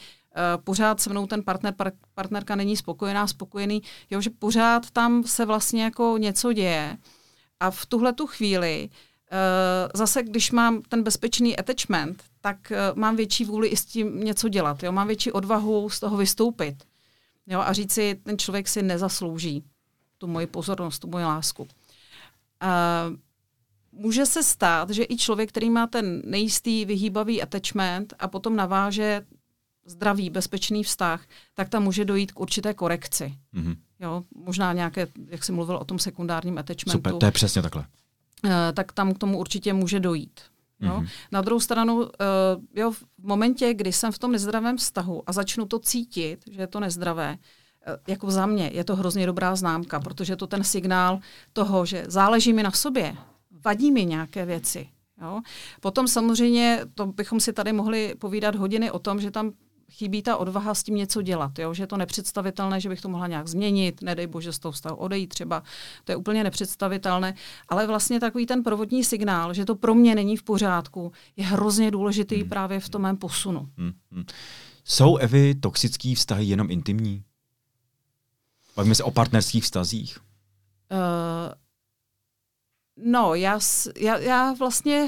pořád 0.63 1.00
se 1.00 1.10
mnou 1.10 1.28
ten 1.28 1.43
partner, 1.43 1.74
partnerka 2.13 2.56
není 2.56 2.78
spokojená, 2.78 3.28
spokojený, 3.28 3.82
jo, 4.10 4.22
že 4.22 4.30
pořád 4.30 4.91
tam 4.91 5.24
se 5.24 5.45
vlastně 5.45 5.84
jako 5.84 6.15
něco 6.17 6.54
děje. 6.54 6.98
A 7.60 7.72
v 7.72 7.86
tuhle 7.86 8.13
tu 8.13 8.28
chvíli 8.28 8.89
zase, 9.93 10.24
když 10.24 10.52
mám 10.52 10.82
ten 10.82 11.04
bezpečný 11.04 11.58
attachment, 11.58 12.24
tak 12.41 12.71
uh, 12.71 12.99
mám 12.99 13.15
větší 13.15 13.45
vůli 13.45 13.67
i 13.67 13.78
s 13.78 13.86
tím 13.86 14.23
něco 14.23 14.49
dělat. 14.49 14.84
Jo? 14.84 14.91
Mám 14.91 15.08
větší 15.08 15.32
odvahu 15.32 15.89
z 15.89 15.99
toho 15.99 16.17
vystoupit. 16.17 16.84
Jo? 17.47 17.60
A 17.60 17.73
říct 17.73 17.93
si, 17.93 18.15
ten 18.23 18.38
člověk 18.38 18.67
si 18.67 18.82
nezaslouží 18.82 19.63
tu 20.17 20.28
moji 20.28 20.47
pozornost, 20.47 20.99
tu 20.99 21.08
moji 21.08 21.25
lásku. 21.25 21.63
Uh, 21.63 21.69
může 23.91 24.25
se 24.25 24.43
stát, 24.43 24.89
že 24.89 25.06
i 25.10 25.17
člověk, 25.17 25.49
který 25.49 25.69
má 25.69 25.88
ten 25.88 26.21
nejistý, 26.25 26.86
vyhýbavý 26.86 27.41
attachment 27.41 28.13
a 28.19 28.28
potom 28.28 28.56
naváže 28.56 29.25
zdravý, 29.86 30.30
bezpečný 30.30 30.84
vztah, 30.84 31.25
tak 31.54 31.69
tam 31.69 31.84
může 31.84 32.06
dojít 32.06 32.32
k 32.32 32.39
určité 32.39 32.73
korekci. 32.73 33.34
Mm-hmm. 33.54 33.78
jo, 33.99 34.23
možná 34.36 34.73
nějaké, 34.73 35.08
jak 35.28 35.43
jsi 35.43 35.52
mluvil 35.52 35.75
o 35.75 35.86
tom 35.86 35.99
sekundárním 35.99 36.58
attachmentu. 36.58 36.97
Super, 36.97 37.15
to 37.15 37.25
je 37.25 37.32
přesně 37.32 37.62
takhle. 37.62 37.86
Uh, 38.43 38.52
tak 38.73 38.91
tam 38.91 39.13
k 39.13 39.17
tomu 39.17 39.38
určitě 39.38 39.73
může 39.73 39.99
dojít. 39.99 40.39
Jo? 40.82 41.00
Mm-hmm. 41.00 41.10
Na 41.32 41.42
druhou 41.42 41.60
stranu, 41.60 41.98
uh, 41.98 42.06
jo, 42.76 42.92
v 42.92 43.04
momentě, 43.18 43.74
kdy 43.74 43.94
jsem 43.94 44.12
v 44.12 44.20
tom 44.20 44.32
nezdravém 44.32 44.78
vztahu 44.78 45.24
a 45.26 45.32
začnu 45.32 45.65
to 45.65 45.80
cítit, 45.80 46.39
že 46.52 46.62
je 46.62 46.68
to 46.68 46.80
nezdravé, 46.80 47.38
uh, 47.88 47.94
jako 48.08 48.32
za 48.32 48.46
mě 48.46 48.72
je 48.74 48.84
to 48.84 48.96
hrozně 48.96 49.26
dobrá 49.26 49.56
známka, 49.56 50.00
protože 50.00 50.36
to 50.36 50.48
ten 50.48 50.63
signál 50.63 51.20
toho, 51.54 51.86
že 51.86 52.04
záleží 52.08 52.54
mi 52.54 52.63
na 52.63 52.72
sobě, 52.72 53.15
vadí 53.65 53.92
mi 53.92 54.06
nějaké 54.06 54.46
věci. 54.46 54.89
Jo? 55.22 55.42
Potom 55.80 56.08
samozřejmě, 56.08 56.82
to 56.96 57.06
bychom 57.06 57.39
si 57.39 57.54
tady 57.54 57.74
mohli 57.74 58.15
povídat 58.20 58.56
hodiny 58.56 58.92
o 58.92 59.00
tom, 59.00 59.22
že 59.22 59.32
tam 59.32 59.52
chybí 59.89 60.21
ta 60.21 60.38
odvaha 60.38 60.73
s 60.73 60.84
tím 60.84 60.95
něco 60.95 61.21
dělat, 61.21 61.60
jo? 61.60 61.73
že 61.73 61.84
je 61.84 61.88
to 61.88 61.97
nepředstavitelné, 61.97 62.82
že 62.82 62.89
bych 62.89 63.02
to 63.02 63.10
mohla 63.10 63.28
nějak 63.28 63.47
změnit, 63.47 64.02
nedej 64.02 64.28
bože 64.28 64.54
z 64.54 64.60
toho 64.60 64.71
vztahu 64.71 64.95
odejít 64.95 65.28
třeba, 65.28 65.63
to 66.04 66.12
je 66.12 66.15
úplně 66.15 66.43
nepředstavitelné, 66.43 67.36
ale 67.69 67.88
vlastně 67.88 68.19
takový 68.19 68.45
ten 68.45 68.63
provodní 68.63 69.04
signál, 69.04 69.54
že 69.54 69.65
to 69.65 69.75
pro 69.75 69.95
mě 69.95 70.15
není 70.15 70.38
v 70.38 70.43
pořádku, 70.43 71.12
je 71.38 71.45
hrozně 71.45 71.91
důležitý 71.91 72.36
hmm. 72.36 72.49
právě 72.49 72.80
v 72.80 72.89
tom 72.89 73.02
mém 73.02 73.17
posunu. 73.17 73.69
Hmm. 73.78 73.93
Hmm. 74.12 74.25
Jsou, 74.84 75.17
Evy, 75.17 75.56
toxický 75.56 76.15
vztahy 76.15 76.45
jenom 76.45 76.71
intimní? 76.71 77.23
Bavíme 78.75 78.95
se 78.95 79.04
o 79.04 79.12
partnerských 79.12 79.63
vztazích. 79.63 80.17
Uh, 80.91 81.54
No, 83.04 83.36
já, 83.36 83.60
já, 83.98 84.18
já 84.18 84.54
vlastně 84.54 85.08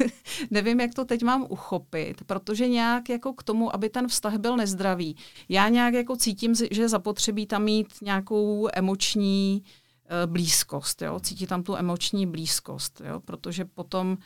nevím, 0.50 0.80
jak 0.80 0.94
to 0.94 1.04
teď 1.04 1.22
mám 1.22 1.46
uchopit, 1.48 2.24
protože 2.24 2.68
nějak 2.68 3.08
jako 3.08 3.32
k 3.32 3.42
tomu, 3.42 3.74
aby 3.74 3.88
ten 3.88 4.08
vztah 4.08 4.36
byl 4.36 4.56
nezdravý, 4.56 5.16
já 5.48 5.68
nějak 5.68 5.94
jako 5.94 6.16
cítím, 6.16 6.54
že 6.70 6.88
zapotřebí 6.88 7.46
tam 7.46 7.62
mít 7.62 7.94
nějakou 8.02 8.68
emoční 8.72 9.62
uh, 9.62 10.32
blízkost, 10.32 11.02
jo? 11.02 11.20
cítí 11.20 11.46
tam 11.46 11.62
tu 11.62 11.76
emoční 11.76 12.26
blízkost, 12.26 13.02
jo? 13.04 13.20
protože 13.20 13.64
potom 13.64 14.10
uh, 14.10 14.16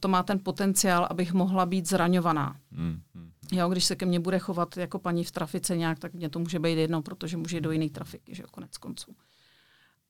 to 0.00 0.08
má 0.08 0.22
ten 0.22 0.38
potenciál, 0.42 1.06
abych 1.10 1.32
mohla 1.32 1.66
být 1.66 1.88
zraňovaná. 1.88 2.56
Mm, 2.70 3.00
mm. 3.14 3.30
Jo, 3.52 3.68
když 3.68 3.84
se 3.84 3.96
ke 3.96 4.06
mně 4.06 4.20
bude 4.20 4.38
chovat 4.38 4.76
jako 4.76 4.98
paní 4.98 5.24
v 5.24 5.30
trafice 5.30 5.76
nějak, 5.76 5.98
tak 5.98 6.14
mě 6.14 6.28
to 6.28 6.38
může 6.38 6.58
být 6.58 6.78
jedno, 6.78 7.02
protože 7.02 7.36
může 7.36 7.60
do 7.60 7.70
jiné 7.70 7.90
trafiky, 7.90 8.34
že 8.34 8.42
jo, 8.42 8.48
konec 8.50 8.78
konců 8.78 9.14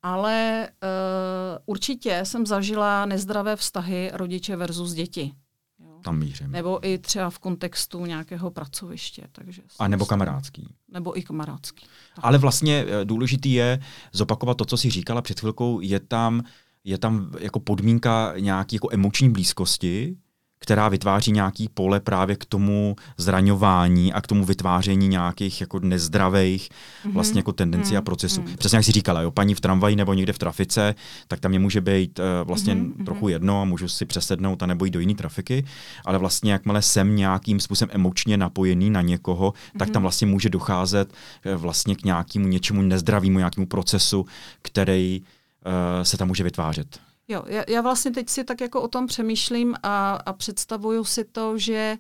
ale 0.03 0.69
uh, 0.83 1.59
určitě 1.67 2.21
jsem 2.25 2.47
zažila 2.47 3.07
nezdravé 3.07 3.57
vztahy 3.57 4.11
rodiče 4.15 4.57
versus 4.57 4.93
děti. 4.93 5.33
Jo. 5.79 6.01
Tam 6.03 6.19
mířím. 6.19 6.51
Nebo 6.51 6.87
i 6.87 6.99
třeba 6.99 7.31
v 7.31 7.39
kontextu 7.39 8.07
nějakého 8.07 8.51
pracoviště. 8.51 9.23
Takže 9.33 9.63
A 9.79 9.89
nebo 9.89 10.07
kamarádský. 10.07 10.75
Nebo 10.89 11.19
i 11.19 11.23
kamarádský. 11.23 11.87
Tak. 12.15 12.25
Ale 12.25 12.39
vlastně 12.39 12.85
eh, 12.89 13.05
důležitý 13.05 13.53
je 13.53 13.81
zopakovat 14.13 14.57
to, 14.57 14.65
co 14.65 14.77
jsi 14.77 14.91
říkala 14.91 15.23
před 15.23 15.41
chvilkou, 15.41 15.81
je 15.81 16.01
tam, 16.01 16.43
je 16.85 16.99
tam 16.99 17.31
jako 17.39 17.61
podmínka 17.61 18.35
nějaký 18.39 18.77
jako 18.77 18.89
emoční 18.93 19.31
blízkosti, 19.31 20.17
která 20.59 20.89
vytváří 20.89 21.33
nějaký 21.33 21.69
pole 21.75 22.01
právě 22.01 22.37
k 22.37 22.45
tomu 22.45 22.97
zraňování 23.17 24.13
a 24.13 24.21
k 24.21 24.27
tomu 24.27 24.45
vytváření 24.45 25.09
nějakých 25.09 25.61
jako 25.61 25.81
nezdravých 25.81 26.69
mm-hmm. 26.69 27.13
vlastně 27.13 27.39
jako 27.39 27.53
tendencí 27.53 27.95
mm-hmm. 27.95 27.99
a 27.99 28.03
procesů. 28.03 28.41
Mm-hmm. 28.41 28.57
Přesně 28.57 28.77
jak 28.77 28.85
jsi 28.85 28.93
říkala, 28.93 29.23
jo, 29.23 29.31
paní 29.31 29.55
v 29.55 29.61
tramvaji 29.61 29.97
nebo 29.97 30.15
někde 30.15 30.33
v 30.33 30.39
trafice, 30.39 30.95
tak 31.29 31.41
tam 31.41 31.51
mě 31.51 31.59
může 31.59 31.81
být 31.81 32.19
uh, 32.19 32.25
vlastně 32.45 32.75
mm-hmm. 32.75 33.05
trochu 33.05 33.29
jedno 33.29 33.63
a 33.63 33.65
můžu 33.65 33.89
si 33.89 34.05
přesednout 34.05 34.63
a 34.63 34.67
nebo 34.67 34.85
jít 34.85 34.91
do 34.91 35.01
jiné 35.01 35.15
trafiky, 35.15 35.65
ale 36.05 36.19
vlastně 36.19 36.53
jakmile 36.53 36.83
jsem 36.83 37.17
nějakým 37.17 37.61
způsobem 37.61 37.91
emočně 37.95 38.37
napojený 38.37 38.91
na 38.91 39.01
někoho, 39.01 39.51
mm-hmm. 39.51 39.79
tak 39.79 39.91
tam 39.91 40.01
mhm. 40.01 40.03
vlastně 40.03 40.27
může 40.27 40.51
docházet 40.51 41.13
uh, 41.47 41.61
vlastně 41.61 41.95
k 41.95 42.05
nějakému 42.05 42.47
něčemu 42.47 42.83
nezdravému, 42.83 43.39
nějakému 43.39 43.67
procesu, 43.67 44.27
který 44.63 45.21
uh, 45.21 46.03
se 46.03 46.17
tam 46.17 46.29
může 46.29 46.45
vytvářet. 46.45 47.08
Jo, 47.29 47.43
já, 47.47 47.65
já 47.69 47.81
vlastně 47.81 48.11
teď 48.11 48.29
si 48.29 48.45
tak 48.45 48.61
jako 48.61 48.83
o 48.83 48.89
tom 48.89 49.07
přemýšlím 49.07 49.75
a, 49.83 50.11
a 50.27 50.33
představuju 50.33 51.05
si 51.05 51.25
to, 51.25 51.59
že 51.59 51.75
e, 51.75 51.99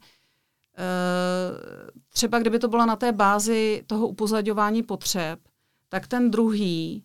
třeba 2.08 2.38
kdyby 2.38 2.58
to 2.58 2.68
bylo 2.68 2.86
na 2.86 2.96
té 2.96 3.12
bázi 3.12 3.82
toho 3.86 4.08
upozadování 4.08 4.82
potřeb, 4.82 5.40
tak 5.88 6.06
ten 6.06 6.30
druhý 6.30 7.04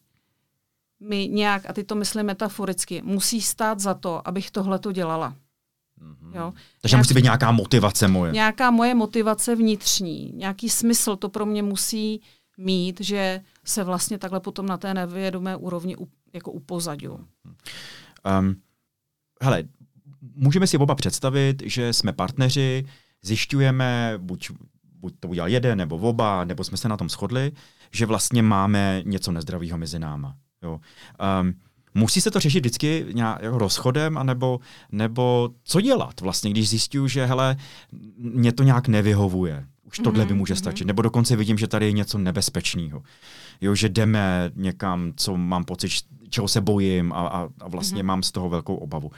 mi 0.99 1.27
nějak, 1.27 1.69
a 1.69 1.73
ty 1.73 1.83
to 1.83 1.95
myslím 1.95 2.25
metaforicky, 2.25 3.01
musí 3.05 3.41
stát 3.41 3.79
za 3.79 3.93
to, 3.93 4.27
abych 4.27 4.51
tohle 4.51 4.79
to 4.79 4.91
dělala. 4.91 5.35
Mm-hmm. 6.01 6.35
Jo? 6.35 6.53
Takže 6.81 6.95
Nějak, 6.95 7.05
musí 7.05 7.13
být 7.13 7.23
nějaká 7.23 7.51
motivace 7.51 8.07
moje. 8.07 8.31
Nějaká 8.31 8.71
moje 8.71 8.95
motivace 8.95 9.55
vnitřní, 9.55 10.31
nějaký 10.35 10.69
smysl 10.69 11.15
to 11.15 11.29
pro 11.29 11.45
mě 11.45 11.63
musí 11.63 12.21
mít, 12.57 13.01
že 13.01 13.41
se 13.63 13.83
vlastně 13.83 14.17
takhle 14.17 14.39
potom 14.39 14.65
na 14.65 14.77
té 14.77 14.93
nevědomé 14.93 15.55
úrovni 15.55 15.95
up, 15.95 16.09
jako 16.33 16.51
upozadil. 16.51 17.17
Mm-hmm. 17.17 17.55
Um, 18.39 18.55
hele, 19.41 19.63
můžeme 20.35 20.67
si 20.67 20.77
oba 20.77 20.95
představit, 20.95 21.63
že 21.65 21.93
jsme 21.93 22.13
partneři, 22.13 22.85
zjišťujeme, 23.21 24.13
buď, 24.17 24.51
buď 24.99 25.13
to 25.19 25.27
udělal 25.27 25.49
jeden 25.49 25.77
nebo 25.77 25.97
oba, 25.97 26.43
nebo 26.43 26.63
jsme 26.63 26.77
se 26.77 26.89
na 26.89 26.97
tom 26.97 27.09
shodli, 27.09 27.51
že 27.91 28.05
vlastně 28.05 28.41
máme 28.41 29.01
něco 29.05 29.31
nezdravého 29.31 29.77
mezi 29.77 29.99
náma. 29.99 30.35
Jo. 30.63 30.79
Um, 31.41 31.53
musí 31.93 32.21
se 32.21 32.31
to 32.31 32.39
řešit 32.39 32.59
vždycky 32.59 33.05
nějak 33.13 33.39
rozchodem, 33.43 34.17
anebo, 34.17 34.59
nebo 34.91 35.49
co 35.63 35.81
dělat 35.81 36.21
vlastně, 36.21 36.51
když 36.51 36.69
zjišťuju, 36.69 37.07
že 37.07 37.25
hele, 37.25 37.57
mě 38.17 38.51
to 38.51 38.63
nějak 38.63 38.87
nevyhovuje. 38.87 39.67
Už 39.93 39.99
tohle 39.99 40.25
by 40.25 40.33
může 40.33 40.55
stačit. 40.55 40.87
Nebo 40.87 41.01
dokonce 41.01 41.35
vidím, 41.35 41.57
že 41.57 41.67
tady 41.67 41.85
je 41.85 41.91
něco 41.91 42.17
nebezpečného. 42.17 43.03
Jo, 43.61 43.75
že 43.75 43.89
jdeme 43.89 44.51
někam, 44.55 45.13
co 45.15 45.37
mám 45.37 45.63
pocit, 45.63 45.91
čeho 46.29 46.47
se 46.47 46.61
bojím 46.61 47.13
a, 47.13 47.27
a, 47.27 47.49
a 47.61 47.67
vlastně 47.67 48.03
mm-hmm. 48.03 48.05
mám 48.05 48.23
z 48.23 48.31
toho 48.31 48.49
velkou 48.49 48.75
obavu. 48.75 49.11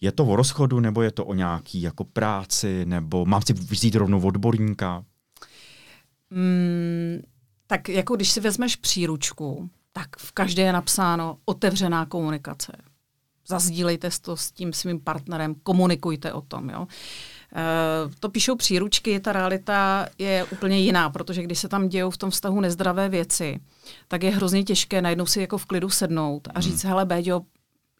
Je 0.00 0.12
to 0.12 0.26
o 0.26 0.36
rozchodu, 0.36 0.80
nebo 0.80 1.02
je 1.02 1.10
to 1.10 1.24
o 1.24 1.34
nějaký 1.34 1.82
jako 1.82 2.04
práci, 2.04 2.84
nebo 2.84 3.26
mám 3.26 3.42
si 3.42 3.52
vzít 3.52 3.94
rovnou 3.94 4.20
odborníka? 4.20 5.04
Mm, 6.30 7.22
tak 7.66 7.88
jako 7.88 8.16
když 8.16 8.30
si 8.30 8.40
vezmeš 8.40 8.76
příručku, 8.76 9.70
tak 9.92 10.16
v 10.18 10.32
každé 10.32 10.62
je 10.62 10.72
napsáno 10.72 11.38
otevřená 11.44 12.06
komunikace. 12.06 12.72
Zazdílejte 13.48 14.10
to 14.20 14.36
s 14.36 14.52
tím 14.52 14.72
svým 14.72 15.00
partnerem, 15.00 15.54
komunikujte 15.62 16.32
o 16.32 16.40
tom. 16.40 16.70
Jo? 16.70 16.86
Eh, 17.54 18.10
to 18.20 18.28
píšou 18.28 18.56
příručky, 18.56 19.20
ta 19.20 19.32
realita 19.32 20.06
je 20.18 20.44
úplně 20.44 20.78
jiná, 20.78 21.10
protože 21.10 21.42
když 21.42 21.58
se 21.58 21.68
tam 21.68 21.88
dějou 21.88 22.10
v 22.10 22.16
tom 22.16 22.30
vztahu 22.30 22.60
nezdravé 22.60 23.08
věci, 23.08 23.60
tak 24.08 24.22
je 24.22 24.30
hrozně 24.30 24.64
těžké 24.64 25.02
najednou 25.02 25.26
si 25.26 25.40
jako 25.40 25.58
v 25.58 25.66
klidu 25.66 25.90
sednout 25.90 26.48
a 26.54 26.60
říct, 26.60 26.82
hmm. 26.82 26.90
hele 26.90 27.04
Béďo, 27.04 27.40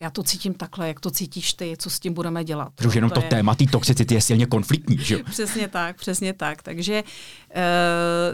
já 0.03 0.11
to 0.11 0.23
cítím 0.23 0.55
takhle, 0.55 0.89
jak 0.89 1.01
to 1.01 1.11
cítíš 1.11 1.55
ty, 1.55 1.75
co 1.79 1.91
s 1.91 2.01
tím 2.01 2.15
budeme 2.15 2.45
dělat. 2.45 2.73
Protože 2.75 2.99
jenom 2.99 3.11
to, 3.11 3.21
to 3.21 3.27
je... 3.27 3.31
téma 3.31 3.55
té 3.55 3.65
toxicity 3.67 4.15
je 4.15 4.21
silně 4.21 4.47
konfliktní, 4.47 4.99
že 4.99 5.19
přesně 5.31 5.69
tak, 5.69 5.97
přesně 5.97 6.33
tak. 6.33 6.63
Takže 6.63 6.95
e, 6.95 7.05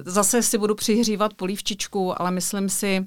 zase 0.04 0.42
si 0.42 0.58
budu 0.58 0.74
přihřívat 0.74 1.34
polívčičku, 1.34 2.20
ale 2.20 2.30
myslím 2.30 2.68
si, 2.68 3.06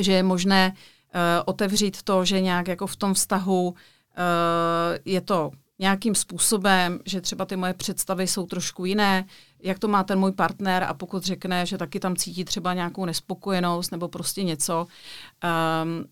že 0.00 0.12
je 0.12 0.22
možné 0.22 0.74
e, 1.12 1.42
otevřít 1.42 2.02
to, 2.02 2.24
že 2.24 2.40
nějak 2.40 2.68
jako 2.68 2.86
v 2.86 2.96
tom 2.96 3.14
vztahu 3.14 3.74
e, 4.16 5.00
je 5.04 5.20
to 5.20 5.50
nějakým 5.78 6.14
způsobem, 6.14 7.00
že 7.04 7.20
třeba 7.20 7.44
ty 7.44 7.56
moje 7.56 7.74
představy 7.74 8.26
jsou 8.26 8.46
trošku 8.46 8.84
jiné, 8.84 9.26
jak 9.62 9.78
to 9.78 9.88
má 9.88 10.04
ten 10.04 10.18
můj 10.18 10.32
partner 10.32 10.84
a 10.84 10.94
pokud 10.94 11.24
řekne, 11.24 11.66
že 11.66 11.78
taky 11.78 12.00
tam 12.00 12.16
cítí 12.16 12.44
třeba 12.44 12.74
nějakou 12.74 13.04
nespokojenost 13.04 13.90
nebo 13.90 14.08
prostě 14.08 14.42
něco, 14.42 14.86
um, 14.86 16.04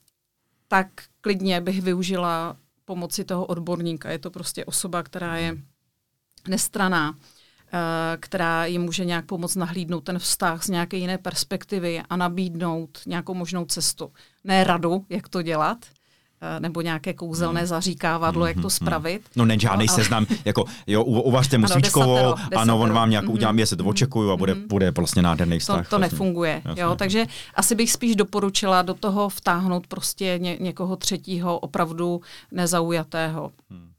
tak 0.69 0.89
klidně 1.21 1.61
bych 1.61 1.83
využila 1.83 2.57
pomoci 2.85 3.25
toho 3.25 3.47
odborníka. 3.47 4.11
Je 4.11 4.19
to 4.19 4.31
prostě 4.31 4.65
osoba, 4.65 5.03
která 5.03 5.37
je 5.37 5.57
nestraná, 6.49 7.11
uh, 7.11 7.17
která 8.21 8.67
jim 8.67 8.83
může 8.83 9.05
nějak 9.05 9.27
pomoct 9.27 9.57
nahlídnout 9.57 10.05
ten 10.05 10.19
vztah 10.19 10.65
z 10.65 10.69
nějaké 10.69 10.97
jiné 10.97 11.19
perspektivy 11.19 12.03
a 12.11 12.17
nabídnout 12.17 12.99
nějakou 13.07 13.35
možnou 13.35 13.65
cestu. 13.65 14.13
Ne 14.45 14.65
radu, 14.65 15.07
jak 15.09 15.29
to 15.29 15.43
dělat, 15.43 15.79
Eh, 15.87 16.04
nebo 16.59 16.81
nějaké 16.81 17.15
kouzelné 17.15 17.61
hmm. 17.61 17.67
zaříkávadlo, 17.67 18.47
jak 18.47 18.55
to 18.55 18.61
hmm, 18.61 18.63
hmm, 18.63 18.71
spravit. 18.71 19.23
No 19.37 19.45
ne 19.45 19.59
žádný 19.59 19.87
no, 19.89 19.95
seznam, 19.95 20.27
jako 20.45 20.65
jo, 20.87 21.05
uvařte 21.05 21.59
mu 21.59 21.67
svíčkovou, 21.67 22.35
ano, 22.57 22.79
on 22.79 22.93
vám 22.93 23.11
nějak 23.11 23.29
udělá, 23.29 23.53
já 23.57 23.67
se 23.67 23.77
to 23.77 23.85
očekuju 23.85 24.31
a 24.31 24.37
bude, 24.37 24.55
bude 24.55 24.91
vlastně 24.91 25.23
nádherný 25.23 25.59
vztah. 25.59 25.89
To, 25.89 25.91
to 25.91 25.99
nefunguje, 25.99 26.63
Jasně. 26.65 26.83
jo, 26.83 26.97
takže 26.97 27.27
asi 27.55 27.75
bych 27.75 27.93
spíš 27.93 28.17
doporučila 28.17 28.83
do 28.83 28.95
toho 28.95 29.29
vtáhnout 29.29 29.87
prostě 29.87 30.39
ně, 30.43 30.57
někoho 30.61 30.97
třetího 30.97 31.59
opravdu 31.59 32.21
nezaujatého. 32.53 33.51
Hmm. 33.71 33.95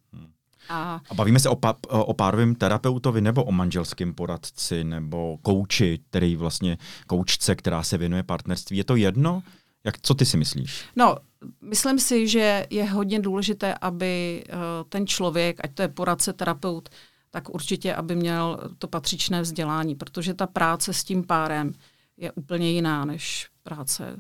A... 0.70 1.02
a 1.10 1.14
bavíme 1.14 1.40
se 1.40 1.50
o, 1.50 1.56
pa, 1.56 1.76
o 1.90 2.14
párovém 2.14 2.56
terapeutovi 2.56 3.22
nebo 3.22 3.44
o 3.44 3.52
manželském 3.52 4.14
poradci 4.14 4.84
nebo 4.84 5.38
kouči, 5.42 6.00
který 6.10 6.36
vlastně 6.36 6.78
koučce, 7.08 7.56
která 7.56 7.84
se 7.84 7.98
věnuje 7.98 8.24
partnerství. 8.24 8.78
Je 8.78 8.84
to 8.84 8.96
jedno? 8.96 9.44
Jak, 9.86 10.02
co 10.02 10.14
ty 10.14 10.26
si 10.26 10.38
myslíš? 10.38 10.86
No, 10.96 11.18
myslím 11.62 12.00
si, 12.00 12.28
že 12.28 12.68
je 12.70 12.86
hodně 12.90 13.20
důležité, 13.20 13.74
aby 13.82 14.44
uh, 14.48 14.60
ten 14.90 15.08
člověk, 15.08 15.60
ať 15.64 15.74
to 15.74 15.82
je 15.82 15.88
poradce, 15.88 16.34
terapeut, 16.34 16.90
tak 17.32 17.50
určitě, 17.50 17.96
aby 17.96 18.16
měl 18.16 18.60
to 18.78 18.88
patřičné 18.88 19.42
vzdělání, 19.42 19.96
protože 19.96 20.34
ta 20.34 20.48
práce 20.48 20.94
s 20.94 21.04
tím 21.04 21.24
párem 21.24 21.74
je 22.18 22.32
úplně 22.32 22.72
jiná, 22.72 23.06
než 23.06 23.50
práce 23.64 24.16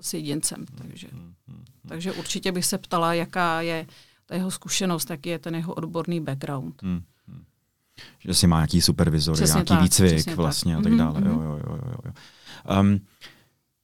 s 0.00 0.14
jedincem. 0.14 0.64
Takže, 0.78 1.08
takže 1.88 2.12
určitě 2.12 2.52
bych 2.52 2.64
se 2.64 2.78
ptala, 2.78 3.14
jaká 3.14 3.60
je 3.60 3.86
ta 4.26 4.34
jeho 4.34 4.50
zkušenost, 4.50 5.10
jaký 5.10 5.28
je 5.28 5.38
ten 5.38 5.54
jeho 5.54 5.74
odborný 5.74 6.20
background. 6.20 6.82
Hmm. 6.82 7.02
Že 8.18 8.34
si 8.34 8.46
má 8.46 8.56
nějaký 8.56 8.80
supervizory, 8.80 9.36
přesně 9.36 9.54
nějaký 9.54 9.68
tak, 9.68 9.82
výcvik 9.82 10.36
vlastně 10.36 10.72
tak. 10.72 10.80
a 10.80 10.82
tak 10.82 10.92
mhm, 10.92 10.98
dále. 10.98 11.20
Mm-hmm. 11.20 11.26
Jo, 11.26 11.42
jo, 11.42 11.78
jo, 11.86 11.96
jo. 12.04 12.12
Um, 12.80 13.00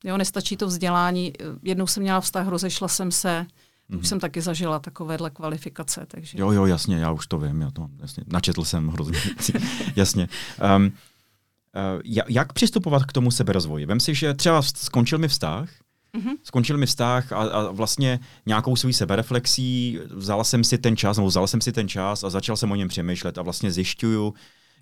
jo, 0.04 0.16
nestačí 0.16 0.56
to 0.56 0.66
vzdělání. 0.66 1.32
Jednou 1.62 1.86
jsem 1.86 2.02
měla 2.02 2.20
vztah, 2.20 2.46
rozešla 2.48 2.88
jsem 2.88 3.12
se, 3.12 3.46
Mm-hmm. 3.90 4.00
Už 4.00 4.08
jsem 4.08 4.20
taky 4.20 4.40
zažila 4.40 4.78
takovéhle 4.78 5.30
kvalifikace. 5.30 6.06
Takže... 6.08 6.38
Jo, 6.40 6.50
jo, 6.50 6.66
jasně, 6.66 6.96
já 6.96 7.10
už 7.10 7.26
to 7.26 7.38
vím, 7.38 7.60
já 7.60 7.70
to 7.70 7.88
jasně, 8.00 8.24
načetl 8.26 8.64
jsem 8.64 8.88
hrozně 8.88 9.18
jasně. 9.96 10.28
Um, 10.76 10.84
uh, 10.84 10.92
jak 12.28 12.52
přistupovat 12.52 13.04
k 13.04 13.12
tomu 13.12 13.30
seberozvoji? 13.30 13.86
Vem 13.86 14.00
si, 14.00 14.14
že 14.14 14.34
třeba 14.34 14.62
skončil 14.62 15.18
mi 15.18 15.28
vztah, 15.28 15.68
Mm-hmm. 16.14 16.36
Skončil 16.42 16.78
mi 16.78 16.86
vztah 16.86 17.32
a, 17.32 17.36
a 17.36 17.70
vlastně 17.70 18.20
nějakou 18.46 18.76
svou 18.76 18.92
sebereflexí 18.92 19.98
vzala 20.10 20.44
jsem 20.44 20.64
si 20.64 20.78
ten 20.78 20.96
čas, 20.96 21.16
nebo 21.16 21.28
vzal 21.28 21.46
jsem 21.46 21.60
si 21.60 21.72
ten 21.72 21.88
čas 21.88 22.24
a 22.24 22.30
začal 22.30 22.56
jsem 22.56 22.72
o 22.72 22.74
něm 22.74 22.88
přemýšlet 22.88 23.38
a 23.38 23.42
vlastně 23.42 23.72
zjišťuju, 23.72 24.34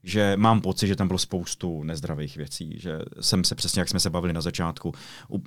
že 0.04 0.36
mám 0.36 0.60
pocit, 0.60 0.86
že 0.86 0.96
tam 0.96 1.06
bylo 1.06 1.18
spoustu 1.18 1.82
nezdravých 1.82 2.36
věcí, 2.36 2.74
že 2.78 2.98
jsem 3.20 3.44
se 3.44 3.54
přesně, 3.54 3.80
jak 3.80 3.88
jsme 3.88 4.00
se 4.00 4.10
bavili 4.10 4.32
na 4.32 4.40
začátku, 4.40 4.92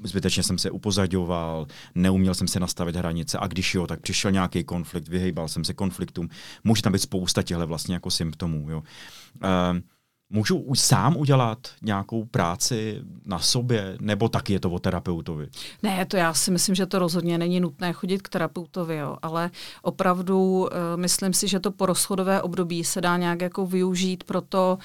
zbytečně 0.04 0.44
jsem 0.44 0.58
se 0.58 0.72
upozaďoval, 0.72 1.68
neuměl 1.96 2.34
jsem 2.34 2.48
se 2.48 2.60
nastavit 2.60 2.96
hranice 2.96 3.38
a 3.42 3.48
když 3.48 3.76
jo, 3.76 3.88
tak 3.88 4.02
přišel 4.02 4.32
nějaký 4.32 4.64
konflikt, 4.64 5.08
vyhejbal 5.08 5.48
jsem 5.48 5.64
se 5.64 5.74
konfliktům. 5.74 6.30
Může 6.64 6.82
tam 6.82 6.94
být 6.94 7.00
spousta 7.00 7.44
těchto 7.44 7.68
vlastně 7.68 7.94
jako 7.94 8.12
symptomů. 8.12 8.70
Jo. 8.70 8.84
Uh, 9.44 9.80
Můžu 10.36 10.76
sám 10.76 11.18
udělat 11.18 11.58
nějakou 11.82 12.26
práci 12.26 13.02
na 13.26 13.40
sobě, 13.40 13.98
nebo 14.00 14.30
taky 14.30 14.54
je 14.54 14.60
to 14.60 14.72
o 14.72 14.80
terapeutovi? 14.80 15.48
Ne, 15.84 16.06
to 16.06 16.18
já 16.18 16.34
si 16.34 16.52
myslím, 16.52 16.76
že 16.76 16.86
to 16.86 17.00
rozhodně 17.00 17.38
není 17.38 17.60
nutné 17.60 17.94
chodit 17.94 18.22
k 18.22 18.30
terapeutovi, 18.30 18.96
jo, 18.96 19.18
ale 19.22 19.52
opravdu 19.82 20.60
uh, 20.60 20.68
myslím 20.96 21.34
si, 21.34 21.48
že 21.48 21.60
to 21.60 21.72
porozchodové 21.72 22.42
období 22.42 22.84
se 22.84 23.02
dá 23.02 23.18
nějak 23.18 23.42
jako 23.42 23.66
využít 23.66 24.24
pro 24.24 24.42
to, 24.42 24.78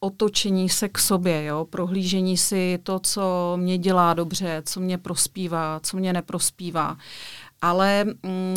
otočení 0.00 0.68
se 0.68 0.88
k 0.88 0.98
sobě, 0.98 1.44
jo? 1.44 1.66
prohlížení 1.70 2.36
si 2.36 2.78
to, 2.82 2.98
co 2.98 3.52
mě 3.56 3.78
dělá 3.78 4.14
dobře, 4.14 4.62
co 4.66 4.80
mě 4.80 4.98
prospívá, 4.98 5.80
co 5.82 5.96
mě 5.96 6.12
neprospívá. 6.12 6.96
Ale 7.62 8.04
mm, 8.04 8.54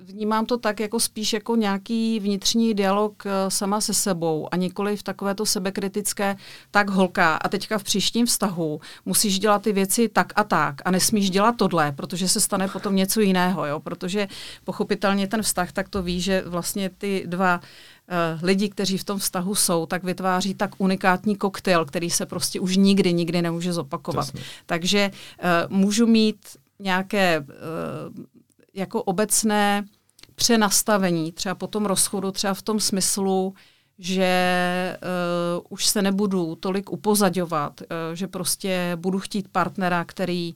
vnímám 0.00 0.46
to 0.46 0.58
tak 0.58 0.80
jako 0.80 1.00
spíš 1.00 1.32
jako 1.32 1.56
nějaký 1.56 2.20
vnitřní 2.20 2.74
dialog 2.74 3.26
eh, 3.26 3.30
sama 3.48 3.80
se 3.80 3.94
sebou 3.94 4.48
a 4.50 4.56
nikoli 4.56 4.96
v 4.96 5.02
takovéto 5.02 5.46
sebekritické 5.46 6.36
tak 6.70 6.90
holka 6.90 7.36
a 7.36 7.48
teďka 7.48 7.78
v 7.78 7.82
příštím 7.82 8.26
vztahu 8.26 8.80
musíš 9.06 9.38
dělat 9.38 9.62
ty 9.62 9.72
věci 9.72 10.08
tak 10.08 10.32
a 10.36 10.44
tak 10.44 10.74
a 10.84 10.90
nesmíš 10.90 11.30
dělat 11.30 11.56
tohle, 11.56 11.92
protože 11.92 12.28
se 12.28 12.40
stane 12.40 12.68
potom 12.68 12.96
něco 12.96 13.20
jiného, 13.20 13.66
jo? 13.66 13.80
protože 13.80 14.28
pochopitelně 14.64 15.26
ten 15.26 15.42
vztah 15.42 15.72
tak 15.72 15.88
to 15.88 16.02
ví, 16.02 16.20
že 16.20 16.42
vlastně 16.46 16.90
ty 16.90 17.24
dva 17.26 17.60
uh, 17.60 18.42
lidi, 18.42 18.68
kteří 18.68 18.98
v 18.98 19.04
tom 19.04 19.18
vztahu 19.18 19.54
jsou, 19.54 19.86
tak 19.86 20.04
vytváří 20.04 20.54
tak 20.54 20.70
unikátní 20.78 21.36
koktejl, 21.36 21.84
který 21.84 22.10
se 22.10 22.26
prostě 22.26 22.60
už 22.60 22.76
nikdy, 22.76 23.12
nikdy 23.12 23.42
nemůže 23.42 23.72
zopakovat. 23.72 24.26
Jasně. 24.26 24.40
Takže 24.66 25.10
uh, 25.10 25.76
můžu 25.76 26.06
mít 26.06 26.38
nějaké 26.78 27.40
uh, 27.40 28.24
jako 28.78 29.02
obecné 29.02 29.84
přenastavení, 30.34 31.32
třeba 31.32 31.54
po 31.54 31.66
tom 31.66 31.86
rozchodu, 31.86 32.32
třeba 32.32 32.54
v 32.54 32.62
tom 32.62 32.80
smyslu, 32.80 33.54
že 33.98 34.98
uh, 35.58 35.66
už 35.68 35.86
se 35.86 36.02
nebudu 36.02 36.54
tolik 36.54 36.92
upozaďovat, 36.92 37.80
uh, 37.80 37.86
že 38.14 38.28
prostě 38.28 38.92
budu 38.96 39.18
chtít 39.18 39.48
partnera, 39.48 40.04
který 40.04 40.54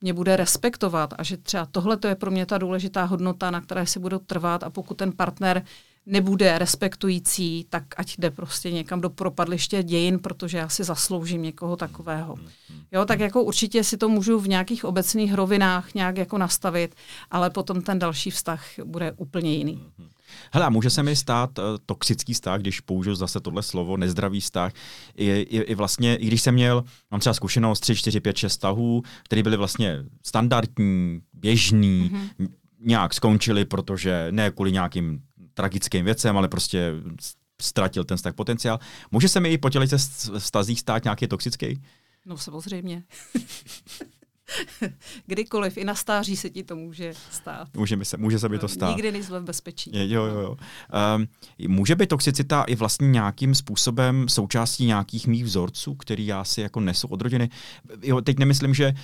mě 0.00 0.12
bude 0.12 0.36
respektovat 0.36 1.14
a 1.18 1.22
že 1.22 1.36
třeba 1.36 1.66
tohle 1.66 1.96
to 1.96 2.08
je 2.08 2.14
pro 2.14 2.30
mě 2.30 2.46
ta 2.46 2.58
důležitá 2.58 3.04
hodnota, 3.04 3.50
na 3.50 3.60
které 3.60 3.86
si 3.86 3.98
budu 3.98 4.18
trvat 4.18 4.62
a 4.62 4.70
pokud 4.70 4.94
ten 4.94 5.12
partner 5.12 5.64
nebude 6.06 6.58
respektující, 6.58 7.66
tak 7.70 7.84
ať 7.96 8.14
jde 8.18 8.30
prostě 8.30 8.70
někam 8.70 9.00
do 9.00 9.10
propadliště 9.10 9.82
dějin, 9.82 10.18
protože 10.18 10.58
já 10.58 10.68
si 10.68 10.84
zasloužím 10.84 11.42
někoho 11.42 11.76
takového. 11.76 12.36
Jo, 12.92 13.04
tak 13.04 13.20
jako 13.20 13.42
určitě 13.42 13.84
si 13.84 13.96
to 13.96 14.08
můžu 14.08 14.40
v 14.40 14.48
nějakých 14.48 14.84
obecných 14.84 15.34
rovinách 15.34 15.94
nějak 15.94 16.16
jako 16.16 16.38
nastavit, 16.38 16.94
ale 17.30 17.50
potom 17.50 17.82
ten 17.82 17.98
další 17.98 18.30
vztah 18.30 18.64
bude 18.84 19.12
úplně 19.12 19.54
jiný. 19.54 19.82
Hele, 20.52 20.70
může 20.70 20.90
se 20.90 21.02
mi 21.02 21.16
stát 21.16 21.58
uh, 21.58 21.64
toxický 21.86 22.34
vztah, 22.34 22.60
když 22.60 22.80
použiju 22.80 23.16
zase 23.16 23.40
tohle 23.40 23.62
slovo, 23.62 23.96
nezdravý 23.96 24.40
vztah. 24.40 24.72
I, 25.16 25.26
i, 25.26 25.58
i 25.58 25.74
vlastně, 25.74 26.16
i 26.16 26.26
když 26.26 26.42
jsem 26.42 26.54
měl, 26.54 26.84
mám 27.10 27.20
třeba 27.20 27.34
zkušenost 27.34 27.80
3, 27.80 27.96
4, 27.96 28.20
5, 28.20 28.36
6 28.36 28.52
vztahů, 28.52 29.02
které 29.22 29.42
byly 29.42 29.56
vlastně 29.56 30.04
standardní, 30.22 31.20
běžný, 31.32 32.10
mm-hmm. 32.14 32.48
nějak 32.80 33.14
skončily, 33.14 33.64
protože 33.64 34.26
ne 34.30 34.50
kvůli 34.50 34.72
nějakým 34.72 35.20
tragickým 35.54 36.04
věcem, 36.04 36.36
ale 36.36 36.48
prostě 36.48 36.92
ztratil 37.62 38.04
ten 38.04 38.16
vztah 38.16 38.34
potenciál. 38.34 38.78
Může 39.10 39.28
se 39.28 39.40
mi 39.40 39.52
i 39.52 39.58
po 39.58 39.70
tělice 39.70 39.96
vztazích 40.38 40.80
stát 40.80 41.04
nějaký 41.04 41.26
toxický? 41.26 41.82
No 42.26 42.36
samozřejmě. 42.36 43.02
Kdykoliv, 45.26 45.76
i 45.76 45.84
na 45.84 45.94
stáří 45.94 46.36
se 46.36 46.50
ti 46.50 46.62
to 46.62 46.76
může 46.76 47.12
stát. 47.30 47.68
Může, 47.76 48.04
se, 48.04 48.16
může 48.16 48.38
se 48.38 48.48
mi 48.48 48.58
to 48.58 48.68
stát. 48.68 48.90
Nikdy 48.90 49.12
nejsme 49.12 49.40
v 49.40 49.44
bezpečí. 49.44 49.90
Jo, 49.94 50.24
jo, 50.24 50.40
jo. 50.40 50.56
Um, 51.16 51.28
může 51.68 51.94
být 51.94 52.08
toxicita 52.08 52.62
i 52.62 52.74
vlastně 52.74 53.08
nějakým 53.08 53.54
způsobem 53.54 54.28
součástí 54.28 54.86
nějakých 54.86 55.26
mých 55.26 55.44
vzorců, 55.44 55.94
který 55.94 56.26
já 56.26 56.44
si 56.44 56.60
jako 56.60 56.80
nesu 56.80 57.08
od 57.08 57.20
rodiny. 57.20 57.50
Jo, 58.02 58.20
teď 58.20 58.38
nemyslím, 58.38 58.74
že 58.74 58.94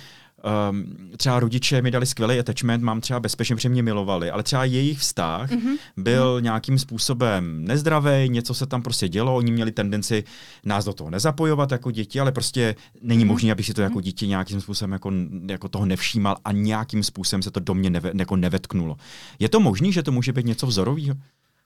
um, 0.71 0.85
třeba 1.17 1.39
rodiče 1.39 1.81
mi 1.81 1.91
dali 1.91 2.05
skvělý 2.05 2.39
attachment, 2.39 2.83
mám 2.83 3.01
třeba 3.01 3.19
bezpečně, 3.19 3.55
protože 3.55 3.69
mě 3.69 3.83
milovali, 3.83 4.31
ale 4.31 4.43
třeba 4.43 4.65
jejich 4.65 4.99
vztah 4.99 5.51
mm-hmm. 5.51 5.77
byl 5.97 6.37
mm-hmm. 6.37 6.43
nějakým 6.43 6.79
způsobem 6.79 7.65
nezdravý, 7.65 8.29
něco 8.29 8.53
se 8.53 8.65
tam 8.65 8.81
prostě 8.81 9.09
dělo, 9.09 9.35
oni 9.35 9.51
měli 9.51 9.71
tendenci 9.71 10.23
nás 10.65 10.85
do 10.85 10.93
toho 10.93 11.09
nezapojovat 11.09 11.71
jako 11.71 11.91
děti, 11.91 12.19
ale 12.19 12.31
prostě 12.31 12.75
není 13.01 13.23
mm-hmm. 13.23 13.27
možné, 13.27 13.51
aby 13.51 13.63
si 13.63 13.73
to 13.73 13.81
jako 13.81 13.93
mhm. 13.93 14.01
dítě 14.01 14.27
nějakým 14.27 14.61
způsobem 14.61 14.91
jako, 14.91 15.11
jako 15.49 15.69
toho 15.69 15.85
nevšímal 15.85 16.37
a 16.45 16.51
nějakým 16.51 17.03
způsobem 17.03 17.43
se 17.43 17.51
to 17.51 17.59
do 17.59 17.73
mě 17.73 17.89
neve, 17.89 18.11
jako 18.15 18.35
nevetknulo. 18.35 18.97
Je 19.39 19.49
to 19.49 19.59
možné, 19.59 19.91
že 19.91 20.03
to 20.03 20.11
může 20.11 20.33
být 20.33 20.45
něco 20.45 20.67
vzorového? 20.67 21.15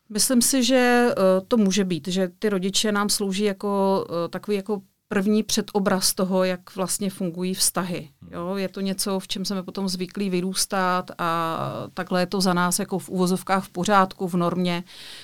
Myslím 0.10 0.42
si, 0.42 0.64
že 0.64 1.08
uh, 1.08 1.46
to 1.48 1.58
může 1.58 1.84
být, 1.84 2.08
že 2.08 2.30
ty 2.40 2.50
rodiče 2.50 2.92
nám 2.92 3.10
slouží 3.10 3.44
jako 3.44 4.06
uh, 4.10 4.16
takový 4.30 4.58
jako 4.58 4.82
první 5.08 5.44
předobraz 5.44 6.14
toho, 6.14 6.44
jak 6.44 6.76
vlastně 6.76 7.10
fungují 7.10 7.54
vztahy. 7.54 8.10
Jo? 8.36 8.56
Je 8.56 8.70
to 8.70 8.82
něco, 8.82 9.20
v 9.20 9.28
čem 9.28 9.46
jsme 9.46 9.64
potom 9.64 9.88
zvyklí 9.90 10.30
vyrůstat 10.30 11.12
a 11.18 11.60
takhle 11.94 12.20
je 12.20 12.26
to 12.26 12.42
za 12.42 12.54
nás 12.54 12.80
jako 12.80 13.00
v 13.00 13.10
úvozovkách 13.10 13.66
v 13.66 13.70
pořádku, 13.70 14.28
v 14.28 14.34
normě, 14.34 14.84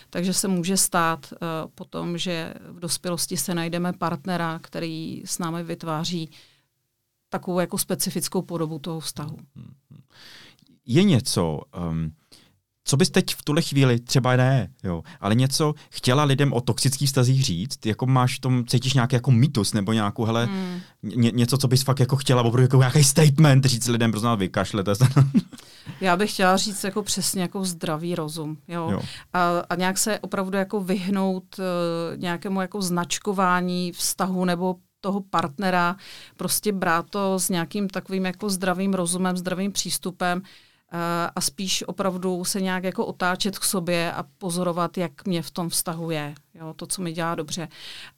takže 0.09 0.33
se 0.33 0.47
může 0.47 0.77
stát 0.77 1.33
uh, 1.33 1.37
potom, 1.75 2.17
že 2.17 2.53
v 2.69 2.79
dospělosti 2.79 3.37
se 3.37 3.55
najdeme 3.55 3.93
partnera, 3.93 4.59
který 4.59 5.23
s 5.25 5.39
námi 5.39 5.63
vytváří 5.63 6.31
takovou 7.29 7.59
jako 7.59 7.77
specifickou 7.77 8.41
podobu 8.41 8.79
toho 8.79 8.99
vztahu. 8.99 9.37
Je 10.85 11.03
něco, 11.03 11.61
um, 11.89 12.13
co 12.83 12.97
bys 12.97 13.09
teď 13.09 13.35
v 13.35 13.43
tuhle 13.43 13.61
chvíli, 13.61 13.99
třeba 13.99 14.35
ne, 14.35 14.69
jo, 14.83 15.03
ale 15.19 15.35
něco 15.35 15.73
chtěla 15.89 16.23
lidem 16.23 16.53
o 16.53 16.61
toxických 16.61 17.09
stazích 17.09 17.43
říct, 17.43 17.85
jako 17.85 18.05
máš 18.05 18.37
v 18.37 18.39
tom, 18.39 18.65
cítíš 18.65 18.93
nějaký 18.93 19.15
jako 19.15 19.31
mýtus 19.31 19.73
nebo 19.73 19.93
nějakou, 19.93 20.25
hele, 20.25 20.45
hmm. 20.45 20.79
ně, 21.03 21.31
něco, 21.31 21.57
co 21.57 21.67
bys 21.67 21.83
fakt 21.83 21.99
jako 21.99 22.15
chtěla, 22.15 22.41
opravdu 22.41 22.61
jako 22.61 22.77
nějaký 22.77 23.03
statement 23.03 23.65
říct 23.65 23.87
lidem, 23.87 24.11
prostě 24.11 24.27
vykašlete 24.35 24.95
se. 24.95 25.07
Já 26.01 26.17
bych 26.17 26.33
chtěla 26.33 26.57
říct 26.57 26.83
jako 26.83 27.03
přesně 27.03 27.41
jako 27.41 27.65
zdravý 27.65 28.15
rozum, 28.15 28.57
jo, 28.67 28.89
jo. 28.91 29.01
A, 29.33 29.63
a 29.69 29.75
nějak 29.75 29.97
se 29.97 30.19
opravdu 30.19 30.57
jako 30.57 30.81
vyhnout 30.81 31.59
uh, 31.59 31.65
nějakému 32.17 32.61
jako 32.61 32.81
značkování 32.81 33.91
vztahu 33.91 34.45
nebo 34.45 34.75
toho 35.01 35.21
partnera, 35.21 35.95
prostě 36.37 36.71
brát 36.71 37.05
to 37.09 37.39
s 37.39 37.49
nějakým 37.49 37.89
takovým 37.89 38.25
jako 38.25 38.49
zdravým 38.49 38.93
rozumem, 38.93 39.37
zdravým 39.37 39.71
přístupem, 39.71 40.41
a 41.35 41.41
spíš 41.41 41.83
opravdu 41.87 42.43
se 42.45 42.61
nějak 42.61 42.83
jako 42.83 43.05
otáčet 43.05 43.59
k 43.59 43.63
sobě 43.63 44.11
a 44.11 44.25
pozorovat, 44.37 44.97
jak 44.97 45.25
mě 45.25 45.41
v 45.41 45.51
tom 45.51 45.69
vztahu 45.69 46.11
je, 46.11 46.35
jo, 46.53 46.73
to, 46.75 46.87
co 46.87 47.01
mi 47.01 47.13
dělá 47.13 47.35
dobře. 47.35 47.67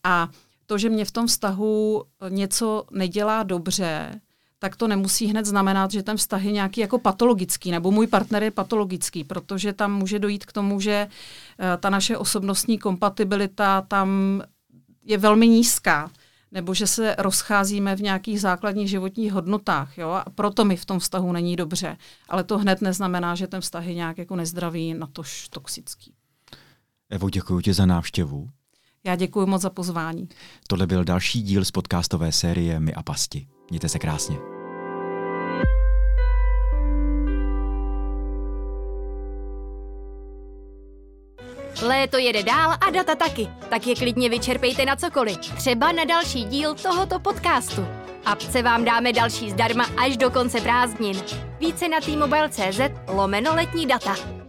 A 0.04 0.30
to, 0.66 0.78
že 0.78 0.90
mě 0.90 1.06
v 1.06 1.12
tom 1.12 1.28
vztahu 1.28 2.04
něco 2.30 2.86
nedělá 2.92 3.44
dobře, 3.44 4.22
tak 4.60 4.76
to 4.76 4.88
nemusí 4.88 5.26
hned 5.26 5.46
znamenat, 5.46 5.92
že 5.92 6.04
ten 6.04 6.18
vztah 6.18 6.44
je 6.44 6.52
nějaký 6.52 6.82
jako 6.82 7.00
patologický, 7.00 7.72
nebo 7.72 7.92
můj 7.92 8.08
partner 8.08 8.44
je 8.44 8.52
patologický, 8.52 9.24
protože 9.24 9.74
tam 9.74 9.94
může 9.94 10.20
dojít 10.20 10.46
k 10.46 10.54
tomu, 10.54 10.80
že 10.80 11.08
eh, 11.60 11.78
ta 11.78 11.90
naše 11.90 12.18
osobnostní 12.18 12.78
kompatibilita 12.78 13.82
tam 13.82 14.42
je 15.06 15.18
velmi 15.18 15.48
nízká 15.48 16.12
nebo 16.54 16.74
že 16.74 16.88
se 16.88 17.16
rozcházíme 17.20 17.96
v 17.96 18.02
nějakých 18.02 18.42
základních 18.42 18.90
životních 18.90 19.34
hodnotách. 19.34 19.98
Jo? 19.98 20.10
A 20.10 20.26
proto 20.36 20.66
mi 20.66 20.78
v 20.78 20.86
tom 20.86 21.00
vztahu 21.00 21.32
není 21.32 21.56
dobře. 21.56 21.98
Ale 22.30 22.44
to 22.44 22.58
hned 22.58 22.82
neznamená, 22.82 23.36
že 23.36 23.48
ten 23.48 23.62
vztah 23.62 23.86
je 23.86 23.94
nějak 23.94 24.18
jako 24.18 24.36
nezdravý, 24.36 24.94
natož 24.94 25.50
toxický. 25.50 26.14
Evo, 27.10 27.30
děkuji 27.30 27.60
ti 27.60 27.74
za 27.74 27.86
návštěvu. 27.86 28.50
Já 29.04 29.16
děkuji 29.16 29.46
moc 29.46 29.62
za 29.62 29.70
pozvání. 29.70 30.30
Tohle 30.68 30.88
byl 30.88 31.04
další 31.04 31.42
díl 31.42 31.66
z 31.66 31.72
podcastové 31.72 32.32
série 32.32 32.80
My 32.80 32.94
a 32.94 33.04
pasti. 33.04 33.48
Mějte 33.70 33.90
se 33.90 34.00
krásně. 34.00 34.53
Léto 41.82 42.18
jede 42.18 42.44
dál 42.44 42.78
a 42.88 42.90
data 42.90 43.16
taky, 43.16 43.48
tak 43.70 43.88
je 43.88 43.96
klidně 43.96 44.30
vyčerpejte 44.30 44.86
na 44.86 44.96
cokoliv. 44.96 45.38
Třeba 45.38 45.92
na 45.92 46.04
další 46.04 46.44
díl 46.44 46.76
tohoto 46.76 47.20
podcastu. 47.20 47.88
Apce 48.26 48.62
vám 48.62 48.86
dáme 48.86 49.14
další 49.14 49.52
zdarma 49.52 49.86
až 49.98 50.18
do 50.18 50.32
konce 50.32 50.62
prázdnin. 50.62 51.24
Více 51.60 51.88
na 51.88 52.00
t 52.00 52.12
lomeno 53.08 53.56
letní 53.56 53.86
data. 53.86 54.43